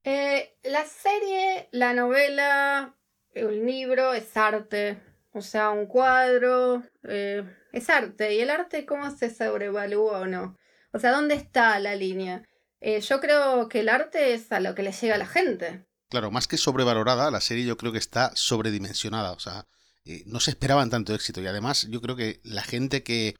Eh, 0.04 0.58
la 0.64 0.86
serie, 0.86 1.70
la 1.72 1.94
novela, 1.94 2.96
el 3.34 3.66
libro 3.66 4.14
es 4.14 4.36
arte. 4.36 5.02
O 5.32 5.42
sea, 5.42 5.70
un 5.70 5.86
cuadro 5.86 6.84
eh, 7.04 7.44
es 7.72 7.90
arte. 7.90 8.34
¿Y 8.34 8.42
el 8.42 8.50
arte 8.50 8.86
cómo 8.86 9.10
se 9.12 9.34
sobrevalúa 9.34 10.20
o 10.20 10.26
no? 10.26 10.58
O 10.92 11.00
sea, 11.00 11.12
¿dónde 11.12 11.36
está 11.36 11.78
la 11.80 11.96
línea? 11.96 12.44
Eh, 12.82 13.02
yo 13.02 13.20
creo 13.20 13.70
que 13.70 13.82
el 13.82 13.90
arte 13.90 14.34
es 14.34 14.52
a 14.52 14.60
lo 14.60 14.74
que 14.74 14.84
le 14.84 14.92
llega 14.92 15.16
a 15.16 15.20
la 15.20 15.28
gente. 15.28 15.86
Claro, 16.10 16.32
más 16.32 16.48
que 16.48 16.58
sobrevalorada, 16.58 17.30
la 17.30 17.42
serie 17.42 17.66
yo 17.66 17.78
creo 17.78 17.92
que 17.92 18.00
está 18.00 18.32
sobredimensionada. 18.36 19.32
O 19.32 19.40
sea, 19.40 19.68
eh, 20.06 20.24
no 20.26 20.40
se 20.40 20.52
esperaban 20.52 20.90
tanto 20.90 21.14
éxito. 21.14 21.42
Y 21.42 21.48
además, 21.48 21.88
yo 21.90 22.02
creo 22.02 22.16
que 22.16 22.40
la 22.44 22.64
gente 22.64 23.04
que, 23.04 23.36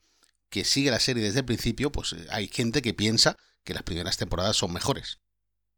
que 0.48 0.64
sigue 0.64 0.90
la 0.90 1.00
serie 1.00 1.22
desde 1.22 1.40
el 1.40 1.44
principio, 1.44 1.90
pues 1.90 2.12
eh, 2.12 2.26
hay 2.30 2.46
gente 2.46 2.80
que 2.80 2.94
piensa 2.94 3.36
que 3.64 3.74
las 3.74 3.82
primeras 3.82 4.16
temporadas 4.16 4.56
son 4.56 4.72
mejores. 4.72 5.20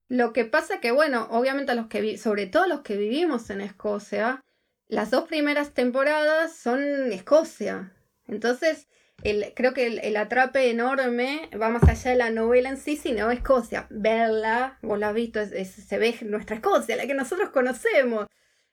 Lo 0.08 0.34
que 0.34 0.44
pasa 0.44 0.80
que, 0.80 0.90
bueno, 0.90 1.26
obviamente 1.30 1.74
los 1.74 1.86
que 1.86 2.18
sobre 2.18 2.46
todo 2.46 2.66
los 2.66 2.82
que 2.82 2.96
vivimos 2.96 3.48
en 3.48 3.62
Escocia, 3.62 4.42
las 4.86 5.10
dos 5.10 5.26
primeras 5.26 5.72
temporadas 5.72 6.54
son 6.54 7.10
Escocia. 7.10 7.94
Entonces, 8.26 8.88
el, 9.22 9.52
creo 9.54 9.72
que 9.72 9.86
el, 9.86 10.16
atrape 10.16 10.70
enorme 10.70 11.48
va 11.60 11.68
más 11.68 11.82
allá 11.84 12.10
de 12.10 12.16
la 12.16 12.30
novela 12.30 12.68
en 12.68 12.76
sí, 12.76 12.96
sino 12.96 13.30
Escocia. 13.30 13.86
Verla, 13.90 14.78
vos 14.82 14.98
la 14.98 15.08
has 15.10 15.14
visto, 15.14 15.40
se 15.46 15.98
ve 15.98 16.16
nuestra 16.22 16.56
Escocia, 16.56 16.96
la 16.96 17.06
que 17.06 17.14
nosotros 17.14 17.50
conocemos. 17.50 18.26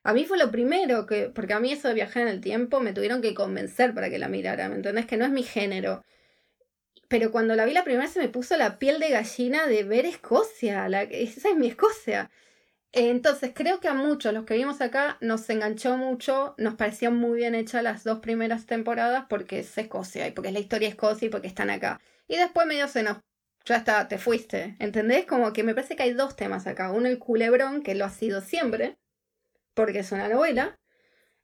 A 0.03 0.13
mí 0.13 0.25
fue 0.25 0.37
lo 0.37 0.49
primero 0.49 1.05
que, 1.05 1.29
porque 1.29 1.53
a 1.53 1.59
mí 1.59 1.71
eso 1.71 1.87
de 1.87 1.93
viajar 1.93 2.23
en 2.23 2.29
el 2.29 2.41
tiempo 2.41 2.79
me 2.79 2.93
tuvieron 2.93 3.21
que 3.21 3.33
convencer 3.33 3.93
para 3.93 4.09
que 4.09 4.17
la 4.17 4.29
mirara, 4.29 4.69
¿me 4.69 4.75
entendés? 4.75 5.05
Que 5.05 5.17
no 5.17 5.25
es 5.25 5.31
mi 5.31 5.43
género. 5.43 6.03
Pero 7.07 7.31
cuando 7.31 7.55
la 7.55 7.65
vi 7.65 7.73
la 7.73 7.83
primera 7.83 8.07
se 8.07 8.19
me 8.19 8.29
puso 8.29 8.55
la 8.55 8.79
piel 8.79 8.99
de 8.99 9.09
gallina 9.09 9.67
de 9.67 9.83
ver 9.83 10.05
Escocia, 10.05 10.87
la, 10.89 11.03
esa 11.03 11.49
es 11.49 11.55
mi 11.55 11.67
Escocia. 11.67 12.31
Entonces, 12.91 13.51
creo 13.53 13.79
que 13.79 13.87
a 13.87 13.93
muchos, 13.93 14.33
los 14.33 14.45
que 14.45 14.55
vimos 14.55 14.81
acá, 14.81 15.17
nos 15.21 15.47
enganchó 15.49 15.95
mucho, 15.97 16.55
nos 16.57 16.73
parecían 16.75 17.15
muy 17.15 17.37
bien 17.37 17.53
hechas 17.53 17.83
las 17.83 18.03
dos 18.03 18.19
primeras 18.19 18.65
temporadas 18.65 19.25
porque 19.29 19.59
es 19.59 19.77
Escocia 19.77 20.27
y 20.27 20.31
porque 20.31 20.47
es 20.49 20.53
la 20.53 20.59
historia 20.59 20.87
de 20.87 20.93
Escocia 20.93 21.27
y 21.27 21.29
porque 21.29 21.47
están 21.47 21.69
acá. 21.69 22.01
Y 22.27 22.37
después 22.37 22.65
medio 22.67 22.87
se 22.87 23.03
nos... 23.03 23.17
Ya 23.65 23.77
está, 23.77 24.07
te 24.07 24.17
fuiste, 24.17 24.75
¿entendés? 24.79 25.25
Como 25.25 25.53
que 25.53 25.63
me 25.63 25.75
parece 25.75 25.95
que 25.95 26.03
hay 26.03 26.13
dos 26.13 26.35
temas 26.35 26.65
acá. 26.65 26.91
Uno 26.91 27.07
el 27.07 27.19
culebrón, 27.19 27.83
que 27.83 27.93
lo 27.93 28.05
ha 28.05 28.09
sido 28.09 28.41
siempre, 28.41 28.97
porque 29.75 29.99
es 29.99 30.11
una 30.11 30.27
novela, 30.27 30.79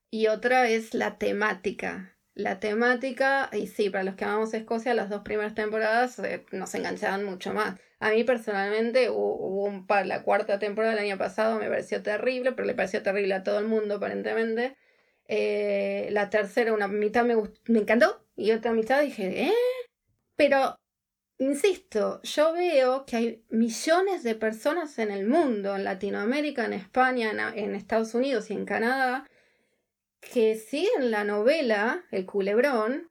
y 0.09 0.27
otra 0.27 0.69
es 0.69 0.93
la 0.93 1.17
temática. 1.17 2.14
La 2.35 2.59
temática, 2.59 3.49
y 3.53 3.67
sí, 3.67 3.89
para 3.89 4.03
los 4.03 4.15
que 4.15 4.25
amamos 4.25 4.53
Escocia, 4.53 4.93
las 4.93 5.09
dos 5.09 5.21
primeras 5.23 5.55
temporadas 5.55 6.19
eh, 6.19 6.45
nos 6.51 6.75
enganchaban 6.75 7.23
mucho 7.23 7.53
más. 7.53 7.79
A 7.99 8.11
mí 8.11 8.23
personalmente 8.23 9.09
hubo, 9.09 9.63
un 9.63 9.87
la 10.05 10.21
cuarta 10.23 10.59
temporada 10.59 10.93
del 10.93 11.05
año 11.05 11.17
pasado 11.17 11.57
me 11.57 11.69
pareció 11.69 12.03
terrible, 12.03 12.51
pero 12.51 12.67
le 12.67 12.75
pareció 12.75 13.01
terrible 13.01 13.33
a 13.33 13.43
todo 13.43 13.59
el 13.59 13.65
mundo 13.65 13.95
aparentemente. 13.95 14.75
Eh, 15.27 16.09
la 16.11 16.29
tercera, 16.29 16.73
una 16.73 16.87
mitad 16.87 17.25
me, 17.25 17.35
me 17.67 17.79
encantó 17.79 18.23
y 18.35 18.51
otra 18.51 18.73
mitad 18.73 19.01
dije, 19.01 19.45
¿eh? 19.45 19.53
Pero 20.35 20.77
Insisto, 21.37 22.21
yo 22.23 22.53
veo 22.53 23.05
que 23.05 23.15
hay 23.17 23.45
millones 23.49 24.23
de 24.23 24.35
personas 24.35 24.97
en 24.99 25.11
el 25.11 25.27
mundo, 25.27 25.75
en 25.75 25.83
Latinoamérica, 25.83 26.63
en 26.63 26.71
España, 26.71 27.31
en, 27.53 27.75
Estados 27.75 28.13
Unidos 28.15 28.49
y 28.49 28.53
en 28.53 28.63
Canadá, 28.65 29.27
que 30.31 30.55
siguen 30.55 31.11
la 31.11 31.23
novela, 31.23 32.03
El 32.11 32.25
culebrón, 32.25 33.09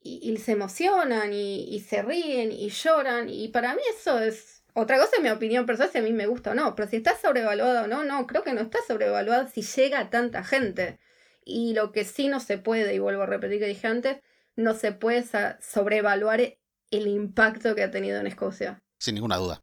y, 0.00 0.36
se 0.36 0.52
emocionan 0.52 1.32
y, 1.32 1.80
se 1.80 2.02
ríen 2.02 2.52
y 2.52 2.68
lloran, 2.70 3.28
y 3.28 3.48
para 3.48 3.74
mí 3.74 3.82
eso 3.98 4.20
es... 4.20 4.62
Otra 4.72 4.98
cosa 4.98 5.16
es 5.16 5.22
mi 5.22 5.30
opinión 5.30 5.64
personal, 5.64 5.90
si 5.90 5.98
a 5.98 6.02
mí 6.02 6.12
me 6.12 6.26
gusta 6.26 6.50
o 6.50 6.54
no, 6.54 6.74
pero 6.74 6.88
si 6.88 6.96
está 6.96 7.16
sobrevaluado 7.16 7.84
o 7.84 7.86
no, 7.86 8.04
no, 8.04 8.26
creo 8.26 8.44
que 8.44 8.52
no 8.52 8.60
está 8.60 8.78
sobrevaluado 8.86 9.48
si 9.48 9.62
llega 9.62 10.00
a 10.00 10.10
tanta 10.10 10.44
gente. 10.44 10.98
Y 11.44 11.72
lo 11.72 11.92
que 11.92 12.04
sí 12.04 12.28
no 12.28 12.40
se 12.40 12.58
puede, 12.58 12.94
y 12.94 12.98
vuelvo 12.98 13.22
a 13.22 13.26
repetir 13.26 13.58
que 13.58 13.66
dije 13.66 13.86
antes, 13.86 14.18
no 14.54 14.74
se 14.74 14.92
puede 14.92 15.24
sobrevaluar 15.60 16.40
el 16.90 17.06
impacto 17.06 17.74
que 17.74 17.82
ha 17.82 17.90
tenido 17.90 18.20
en 18.20 18.26
Escocia. 18.26 18.82
Sin 18.98 19.14
ninguna 19.14 19.36
duda. 19.36 19.62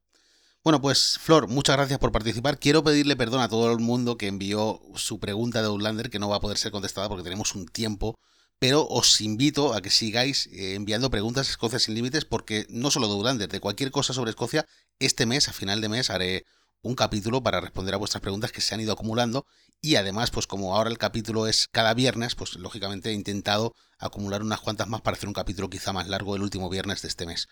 Bueno, 0.63 0.79
pues 0.79 1.19
Flor, 1.19 1.49
muchas 1.49 1.75
gracias 1.75 1.99
por 1.99 2.13
participar. 2.13 2.57
Quiero 2.57 2.85
pedirle 2.85 3.17
perdón 3.17 3.41
a 3.41 3.49
todo 3.49 3.69
el 3.73 3.79
mundo 3.79 4.17
que 4.17 4.27
envió 4.27 4.79
su 4.95 5.19
pregunta 5.19 5.61
de 5.61 5.67
Outlander, 5.67 6.09
que 6.09 6.19
no 6.19 6.29
va 6.29 6.37
a 6.37 6.39
poder 6.39 6.57
ser 6.57 6.71
contestada 6.71 7.09
porque 7.09 7.25
tenemos 7.25 7.53
un 7.53 7.67
tiempo, 7.67 8.17
pero 8.59 8.87
os 8.87 9.19
invito 9.19 9.73
a 9.73 9.81
que 9.81 9.89
sigáis 9.89 10.47
eh, 10.53 10.75
enviando 10.75 11.11
preguntas 11.11 11.49
a 11.49 11.51
Escocia 11.51 11.79
sin 11.79 11.95
límites, 11.95 12.23
porque 12.23 12.65
no 12.69 12.91
solo 12.91 13.07
de 13.07 13.13
Outlander, 13.13 13.49
de 13.49 13.59
cualquier 13.59 13.91
cosa 13.91 14.13
sobre 14.13 14.29
Escocia, 14.29 14.65
este 14.99 15.25
mes, 15.25 15.49
a 15.49 15.53
final 15.53 15.81
de 15.81 15.89
mes, 15.89 16.09
haré 16.09 16.45
un 16.81 16.95
capítulo 16.95 17.43
para 17.43 17.59
responder 17.59 17.95
a 17.95 17.97
vuestras 17.97 18.21
preguntas 18.21 18.53
que 18.53 18.61
se 18.61 18.73
han 18.73 18.79
ido 18.79 18.93
acumulando 18.93 19.45
y 19.81 19.97
además, 19.97 20.31
pues 20.31 20.47
como 20.47 20.77
ahora 20.77 20.89
el 20.89 20.97
capítulo 20.97 21.45
es 21.45 21.67
cada 21.73 21.93
viernes, 21.93 22.35
pues 22.35 22.55
lógicamente 22.55 23.09
he 23.09 23.13
intentado 23.13 23.73
acumular 23.99 24.41
unas 24.41 24.61
cuantas 24.61 24.87
más 24.87 25.01
para 25.01 25.17
hacer 25.17 25.27
un 25.27 25.33
capítulo 25.33 25.69
quizá 25.69 25.91
más 25.91 26.07
largo 26.07 26.37
el 26.37 26.41
último 26.41 26.69
viernes 26.69 27.01
de 27.01 27.09
este 27.09 27.25
mes. 27.25 27.49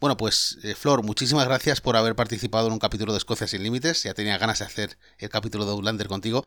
Bueno, 0.00 0.16
pues 0.16 0.58
eh, 0.64 0.74
Flor, 0.74 1.04
muchísimas 1.04 1.46
gracias 1.46 1.82
por 1.82 1.94
haber 1.94 2.14
participado 2.14 2.66
en 2.68 2.72
un 2.72 2.78
capítulo 2.78 3.12
de 3.12 3.18
Escocia 3.18 3.46
sin 3.46 3.62
Límites. 3.62 4.02
Ya 4.02 4.14
tenía 4.14 4.38
ganas 4.38 4.60
de 4.60 4.64
hacer 4.64 4.96
el 5.18 5.28
capítulo 5.28 5.66
de 5.66 5.72
Outlander 5.72 6.08
contigo. 6.08 6.46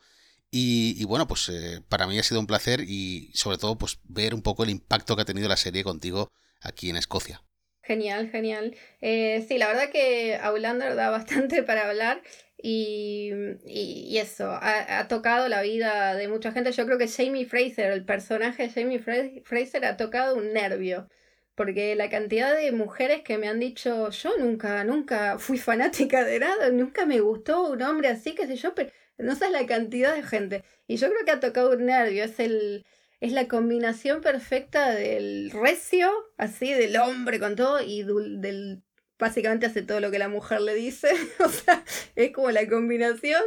Y, 0.55 1.03
bueno, 1.05 1.27
pues 1.27 1.49
eh, 1.49 1.81
para 1.87 2.05
mí 2.07 2.17
ha 2.17 2.23
sido 2.23 2.39
un 2.39 2.47
placer 2.47 2.81
y 2.81 3.31
sobre 3.33 3.57
todo 3.57 3.75
pues 3.75 3.99
ver 4.03 4.35
un 4.35 4.43
poco 4.43 4.63
el 4.63 4.69
impacto 4.69 5.15
que 5.15 5.23
ha 5.23 5.25
tenido 5.25 5.47
la 5.47 5.57
serie 5.57 5.83
contigo 5.83 6.31
aquí 6.61 6.89
en 6.89 6.95
Escocia. 6.97 7.43
Genial, 7.81 8.29
genial. 8.29 8.75
Eh, 9.01 9.45
sí, 9.47 9.57
la 9.57 9.67
verdad 9.67 9.89
que 9.91 10.35
Outlander 10.35 10.95
da 10.95 11.09
bastante 11.09 11.63
para 11.63 11.89
hablar 11.89 12.21
y, 12.57 13.31
y, 13.65 14.17
eso, 14.17 14.49
ha, 14.51 15.07
tocado 15.07 15.47
la 15.47 15.61
vida 15.61 16.15
de 16.15 16.27
mucha 16.27 16.51
gente. 16.51 16.71
Yo 16.71 16.85
creo 16.85 16.97
que 16.97 17.07
Jamie 17.07 17.45
Fraser, 17.45 17.91
el 17.91 18.05
personaje 18.05 18.67
de 18.67 18.69
Jamie 18.69 18.99
Fraser, 19.43 19.85
ha 19.85 19.97
tocado 19.97 20.35
un 20.35 20.53
nervio. 20.53 21.07
Porque 21.55 21.95
la 21.95 22.09
cantidad 22.09 22.55
de 22.55 22.71
mujeres 22.71 23.21
que 23.21 23.37
me 23.37 23.47
han 23.47 23.59
dicho, 23.59 24.09
yo 24.09 24.37
nunca, 24.39 24.83
nunca 24.83 25.37
fui 25.37 25.57
fanática 25.57 26.23
de 26.23 26.39
nada, 26.39 26.69
nunca 26.71 27.05
me 27.05 27.19
gustó 27.19 27.69
un 27.69 27.81
hombre 27.83 28.07
así, 28.07 28.33
qué 28.33 28.47
sé 28.47 28.55
yo, 28.55 28.73
pero 28.73 28.91
no 29.17 29.35
sabes 29.35 29.53
la 29.53 29.67
cantidad 29.67 30.15
de 30.15 30.23
gente. 30.23 30.63
Y 30.87 30.97
yo 30.97 31.09
creo 31.09 31.25
que 31.25 31.31
ha 31.31 31.39
tocado 31.39 31.71
un 31.71 31.85
nervio, 31.85 32.23
es 32.23 32.39
el, 32.39 32.85
es 33.19 33.31
la 33.33 33.47
combinación 33.47 34.21
perfecta 34.21 34.91
del 34.91 35.51
recio, 35.51 36.11
así, 36.37 36.73
del 36.73 36.97
hombre 36.97 37.39
con 37.39 37.55
todo, 37.55 37.81
y 37.81 38.03
del 38.03 38.83
básicamente 39.19 39.67
hace 39.67 39.81
todo 39.81 40.01
lo 40.01 40.11
que 40.11 40.19
la 40.19 40.27
mujer 40.27 40.61
le 40.61 40.75
dice. 40.75 41.09
o 41.39 41.49
sea, 41.49 41.83
es 42.15 42.31
como 42.31 42.51
la 42.51 42.67
combinación 42.67 43.41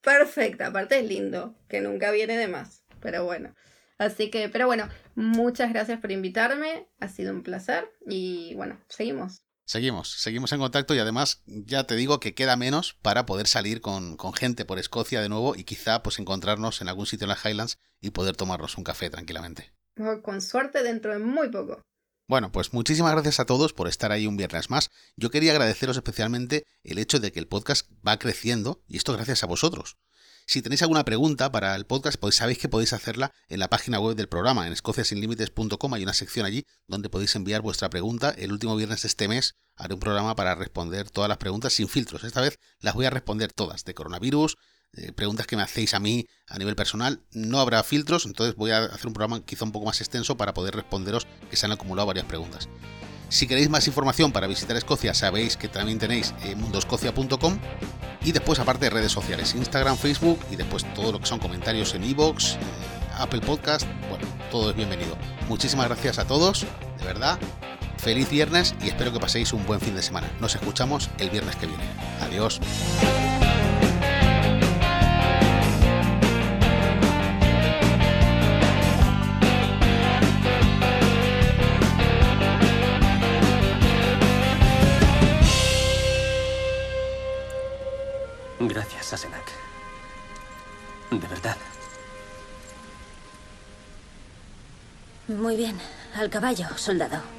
perfecta. 0.00 0.68
Aparte 0.68 0.98
es 0.98 1.08
lindo, 1.08 1.56
que 1.68 1.80
nunca 1.80 2.10
viene 2.10 2.36
de 2.36 2.48
más. 2.48 2.84
Pero 3.00 3.24
bueno. 3.24 3.54
Así 3.98 4.30
que, 4.30 4.48
pero 4.48 4.66
bueno, 4.66 4.88
muchas 5.14 5.72
gracias 5.72 6.00
por 6.00 6.12
invitarme. 6.12 6.88
Ha 7.00 7.08
sido 7.08 7.32
un 7.32 7.42
placer. 7.42 7.90
Y 8.06 8.54
bueno, 8.54 8.80
seguimos. 8.88 9.42
Seguimos, 9.64 10.10
seguimos 10.12 10.50
en 10.52 10.60
contacto 10.60 10.94
y 10.94 10.98
además 10.98 11.42
ya 11.44 11.84
te 11.84 11.94
digo 11.94 12.20
que 12.20 12.34
queda 12.34 12.56
menos 12.56 12.94
para 13.02 13.26
poder 13.26 13.46
salir 13.46 13.82
con, 13.82 14.16
con, 14.16 14.32
gente 14.32 14.64
por 14.64 14.78
Escocia 14.78 15.20
de 15.20 15.28
nuevo 15.28 15.54
y 15.56 15.64
quizá 15.64 16.02
pues 16.02 16.18
encontrarnos 16.18 16.80
en 16.80 16.88
algún 16.88 17.04
sitio 17.04 17.26
en 17.26 17.28
las 17.28 17.44
Highlands 17.44 17.78
y 18.00 18.10
poder 18.10 18.34
tomarnos 18.34 18.78
un 18.78 18.84
café 18.84 19.10
tranquilamente. 19.10 19.74
Con 20.22 20.40
suerte 20.40 20.82
dentro 20.82 21.12
de 21.12 21.18
muy 21.18 21.50
poco. 21.50 21.82
Bueno, 22.28 22.52
pues 22.52 22.72
muchísimas 22.72 23.12
gracias 23.12 23.40
a 23.40 23.46
todos 23.46 23.72
por 23.72 23.88
estar 23.88 24.12
ahí 24.12 24.26
un 24.26 24.36
viernes 24.36 24.70
más. 24.70 24.90
Yo 25.16 25.30
quería 25.30 25.52
agradeceros 25.52 25.96
especialmente 25.96 26.64
el 26.82 26.98
hecho 26.98 27.20
de 27.20 27.32
que 27.32 27.40
el 27.40 27.48
podcast 27.48 27.90
va 28.06 28.18
creciendo 28.18 28.82
y 28.86 28.96
esto 28.96 29.12
gracias 29.12 29.42
a 29.42 29.46
vosotros. 29.46 29.96
Si 30.48 30.62
tenéis 30.62 30.80
alguna 30.80 31.04
pregunta 31.04 31.52
para 31.52 31.76
el 31.76 31.84
podcast, 31.84 32.18
pues 32.18 32.36
sabéis 32.36 32.56
que 32.56 32.70
podéis 32.70 32.94
hacerla 32.94 33.34
en 33.50 33.60
la 33.60 33.68
página 33.68 34.00
web 34.00 34.16
del 34.16 34.30
programa, 34.30 34.66
en 34.66 34.72
escociasinlimites.com. 34.72 35.92
Hay 35.92 36.02
una 36.02 36.14
sección 36.14 36.46
allí 36.46 36.64
donde 36.86 37.10
podéis 37.10 37.36
enviar 37.36 37.60
vuestra 37.60 37.90
pregunta. 37.90 38.30
El 38.30 38.52
último 38.52 38.74
viernes 38.74 39.02
de 39.02 39.08
este 39.08 39.28
mes 39.28 39.56
haré 39.76 39.92
un 39.92 40.00
programa 40.00 40.34
para 40.36 40.54
responder 40.54 41.10
todas 41.10 41.28
las 41.28 41.36
preguntas 41.36 41.74
sin 41.74 41.86
filtros. 41.86 42.24
Esta 42.24 42.40
vez 42.40 42.58
las 42.80 42.94
voy 42.94 43.04
a 43.04 43.10
responder 43.10 43.52
todas, 43.52 43.84
de 43.84 43.92
coronavirus, 43.92 44.56
preguntas 45.14 45.46
que 45.46 45.56
me 45.56 45.62
hacéis 45.62 45.92
a 45.92 46.00
mí 46.00 46.26
a 46.46 46.56
nivel 46.56 46.76
personal. 46.76 47.20
No 47.30 47.60
habrá 47.60 47.82
filtros, 47.82 48.24
entonces 48.24 48.56
voy 48.56 48.70
a 48.70 48.86
hacer 48.86 49.06
un 49.06 49.12
programa 49.12 49.44
quizá 49.44 49.66
un 49.66 49.72
poco 49.72 49.84
más 49.84 50.00
extenso 50.00 50.38
para 50.38 50.54
poder 50.54 50.74
responderos 50.74 51.26
que 51.50 51.56
se 51.56 51.66
han 51.66 51.72
acumulado 51.72 52.06
varias 52.06 52.24
preguntas. 52.24 52.70
Si 53.28 53.46
queréis 53.46 53.68
más 53.68 53.86
información 53.86 54.32
para 54.32 54.46
visitar 54.46 54.76
Escocia, 54.76 55.12
sabéis 55.12 55.56
que 55.56 55.68
también 55.68 55.98
tenéis 55.98 56.34
mundoscocia.com 56.56 57.58
y 58.24 58.32
después 58.32 58.58
aparte 58.58 58.86
de 58.86 58.90
redes 58.90 59.12
sociales, 59.12 59.54
Instagram, 59.54 59.96
Facebook 59.96 60.40
y 60.50 60.56
después 60.56 60.84
todo 60.94 61.12
lo 61.12 61.20
que 61.20 61.26
son 61.26 61.38
comentarios 61.38 61.94
en 61.94 62.04
iVoox, 62.04 62.54
eh, 62.54 62.58
Apple 63.18 63.40
Podcast, 63.40 63.86
bueno, 64.08 64.26
todo 64.50 64.70
es 64.70 64.76
bienvenido. 64.76 65.16
Muchísimas 65.48 65.86
gracias 65.88 66.18
a 66.18 66.26
todos, 66.26 66.66
de 66.98 67.04
verdad. 67.04 67.38
Feliz 67.98 68.30
viernes 68.30 68.74
y 68.82 68.88
espero 68.88 69.12
que 69.12 69.20
paséis 69.20 69.52
un 69.52 69.66
buen 69.66 69.80
fin 69.80 69.94
de 69.94 70.02
semana. 70.02 70.30
Nos 70.40 70.54
escuchamos 70.54 71.10
el 71.18 71.30
viernes 71.30 71.56
que 71.56 71.66
viene. 71.66 71.84
Adiós. 72.22 72.60
Sasenak. 89.08 89.50
De 91.10 91.26
verdad. 91.26 91.56
Muy 95.28 95.56
bien. 95.56 95.78
Al 96.14 96.28
caballo, 96.28 96.66
soldado. 96.76 97.37